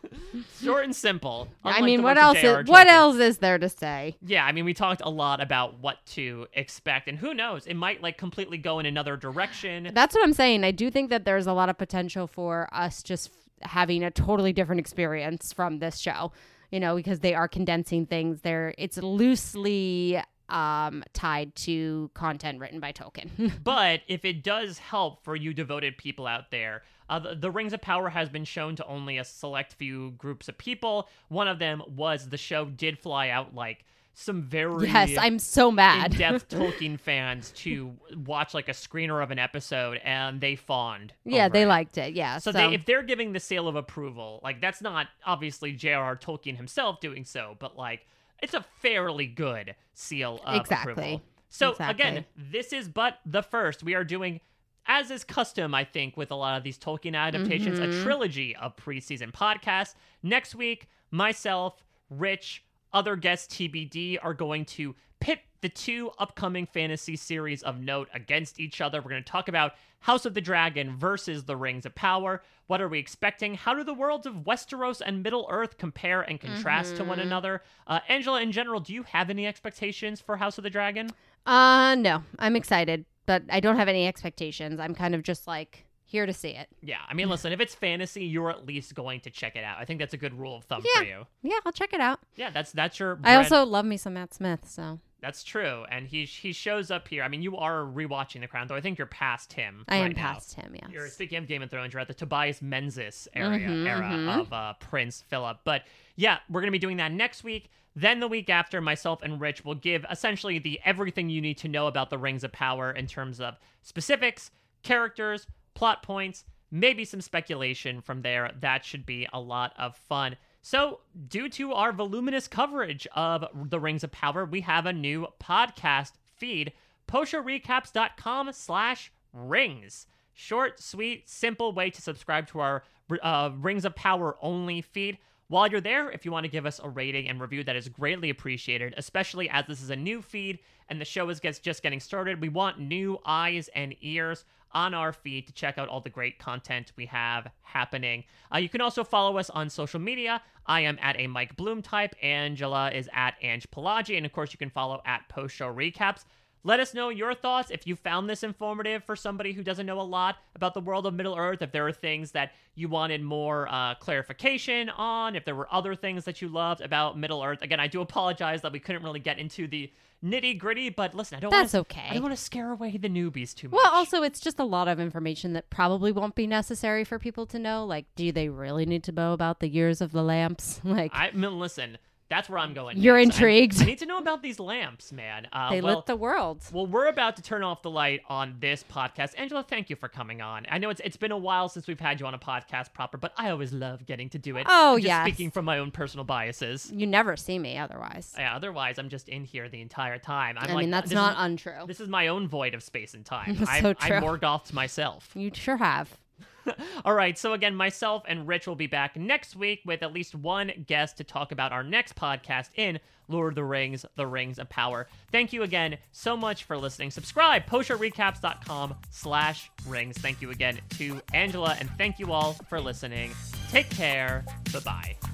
[0.61, 1.47] Short and simple.
[1.63, 2.37] I mean, what else?
[2.37, 4.15] Is, what else is there to say?
[4.25, 7.75] Yeah, I mean, we talked a lot about what to expect, and who knows, it
[7.75, 9.91] might like completely go in another direction.
[9.93, 10.63] That's what I'm saying.
[10.63, 14.11] I do think that there's a lot of potential for us just f- having a
[14.11, 16.31] totally different experience from this show.
[16.71, 18.41] You know, because they are condensing things.
[18.41, 23.51] There, it's loosely um, tied to content written by Tolkien.
[23.63, 27.73] But if it does help for you devoted people out there, uh, the, the Rings
[27.73, 31.07] of Power has been shown to only a select few groups of people.
[31.27, 35.71] One of them was the show did fly out like some very yes, I'm so
[35.71, 36.11] mad.
[36.13, 37.93] in-depth Tolkien fans to
[38.25, 41.13] watch like a screener of an episode, and they fawned.
[41.23, 41.67] yeah, they it.
[41.67, 42.13] liked it.
[42.13, 45.71] Yeah, So, so, they, if they're giving the seal of approval, like that's not obviously
[45.71, 46.17] J.R.R.
[46.17, 48.05] Tolkien himself doing so, but like
[48.43, 50.91] it's a fairly good seal of Exactly.
[50.91, 51.21] approval.
[51.49, 51.91] So Exactly.
[52.07, 53.81] again, this is but the first.
[53.83, 54.41] We are doing,
[54.87, 57.99] as is custom, I think, with a lot of these Tolkien adaptations, Mm-hmm.
[57.99, 59.95] a trilogy of preseason podcasts.
[60.23, 62.63] Next week, myself, Rich,
[62.93, 68.59] other guests TBD are going to pit the two upcoming fantasy series of note against
[68.59, 68.99] each other.
[69.01, 72.41] We're going to talk about House of the Dragon versus the Rings of Power.
[72.65, 73.53] What are we expecting?
[73.53, 77.27] How do the worlds of Westeros and Middle Earth compare and contrast to one Mm-hmm.
[77.27, 77.61] another?
[77.85, 81.11] Uh, Angela, in general, do you have any expectations for House of the Dragon?
[81.45, 84.79] uh, no, I'm excited, but I don't have any expectations.
[84.79, 86.67] I'm kind of just like here to see it.
[86.81, 89.77] Yeah, I mean, listen, if it's fantasy, you're at least going to check it out.
[89.79, 90.99] I think that's a good rule of thumb Yeah.
[91.01, 91.27] for you.
[91.41, 92.19] Yeah, I'll check it out.
[92.35, 93.19] Yeah, that's that's your.
[93.23, 97.07] I also love me some Matt Smith, so that's true, and he he shows up
[97.07, 97.23] here.
[97.23, 98.75] I mean, you are rewatching The Crown, though.
[98.75, 99.85] I think you're past him.
[99.87, 100.17] I am now.
[100.21, 100.73] past him.
[100.75, 100.91] Yes.
[100.91, 101.93] You're speaking of Game of Thrones.
[101.93, 104.39] You're at the Tobias Menzies area Mhm, era mhm.
[104.41, 105.59] of uh, Prince Philip.
[105.63, 105.83] But
[106.17, 107.69] yeah, we're gonna be doing that next week.
[107.95, 111.67] Then the week after, myself and Rich will give essentially the everything you need to
[111.67, 117.21] know about the Rings of Power in terms of specifics, characters, plot points, maybe some
[117.21, 118.51] speculation from there.
[118.59, 120.37] That should be a lot of fun.
[120.61, 125.27] So, due to our voluminous coverage of the Rings of Power, we have a new
[125.41, 126.71] podcast feed,
[127.07, 130.05] postshowrecaps.com slash rings.
[130.33, 132.83] Short, sweet, simple way to subscribe to our
[133.21, 135.17] uh, Rings of Power only feed.
[135.51, 137.89] While you're there, if you want to give us a rating and review, that is
[137.89, 141.99] greatly appreciated, especially as this is a new feed and the show is just getting
[141.99, 142.39] started.
[142.39, 146.39] We want new eyes and ears on our feed to check out all the great
[146.39, 148.23] content we have happening.
[148.53, 150.41] Uh, you can also follow us on social media.
[150.67, 152.15] I am at a Mike Bloom type.
[152.23, 154.15] Angela is at Ange Palaggi.
[154.15, 156.23] And of course, you can follow at Post Show Recaps.
[156.63, 159.99] Let us know your thoughts if you found this informative for somebody who doesn't know
[159.99, 163.23] a lot about the world of Middle Earth, if there are things that you wanted
[163.23, 167.61] more uh, clarification on, if there were other things that you loved about Middle Earth.
[167.61, 169.91] Again, I do apologize that we couldn't really get into the
[170.23, 172.07] nitty gritty, but listen, I don't That's wanna, okay.
[172.09, 173.77] I don't want to scare away the newbies too much.
[173.77, 177.45] Well, also, it's just a lot of information that probably won't be necessary for people
[177.47, 177.85] to know.
[177.85, 180.79] Like, do they really need to know about the years of the lamps?
[180.91, 181.97] Like, I mean, listen,
[182.31, 182.97] that's where I'm going.
[182.97, 183.35] You're next.
[183.35, 183.81] Intrigued?
[183.81, 185.49] I, need to know about these lamps, man.
[185.51, 186.63] Uh, they well, lit the world.
[186.71, 189.33] Well, we're about to turn off the light on this podcast.
[189.37, 190.65] Angela, thank you for coming on.
[190.69, 193.17] I know it's it's been a while since we've had you on a podcast proper,
[193.17, 194.65] but I always love getting to do it.
[194.69, 195.27] Oh, I'm just yes.
[195.27, 196.89] Speaking from my own personal biases.
[196.95, 198.33] You never see me otherwise.
[198.37, 200.57] Yeah, otherwise, I'm just in here the entire time.
[200.57, 201.85] I'm I like, mean, that's not is, untrue.
[201.85, 203.55] This is my own void of space and time.
[203.59, 204.15] That's I'm, so true.
[204.15, 205.29] I'm Morgoth myself.
[205.35, 206.17] You sure have.
[207.05, 210.35] All right, so again, myself and Rich will be back next week with at least
[210.35, 214.59] one guest to talk about our next podcast in Lord of the Rings, The Rings
[214.59, 215.07] of Power.
[215.31, 217.11] Thank you again so much for listening.
[217.11, 220.17] Subscribe, postshowrecaps.com slash rings.
[220.17, 223.31] Thank you again to Angela, and thank you all for listening.
[223.69, 224.45] Take care.
[224.73, 225.30] Bye-bye.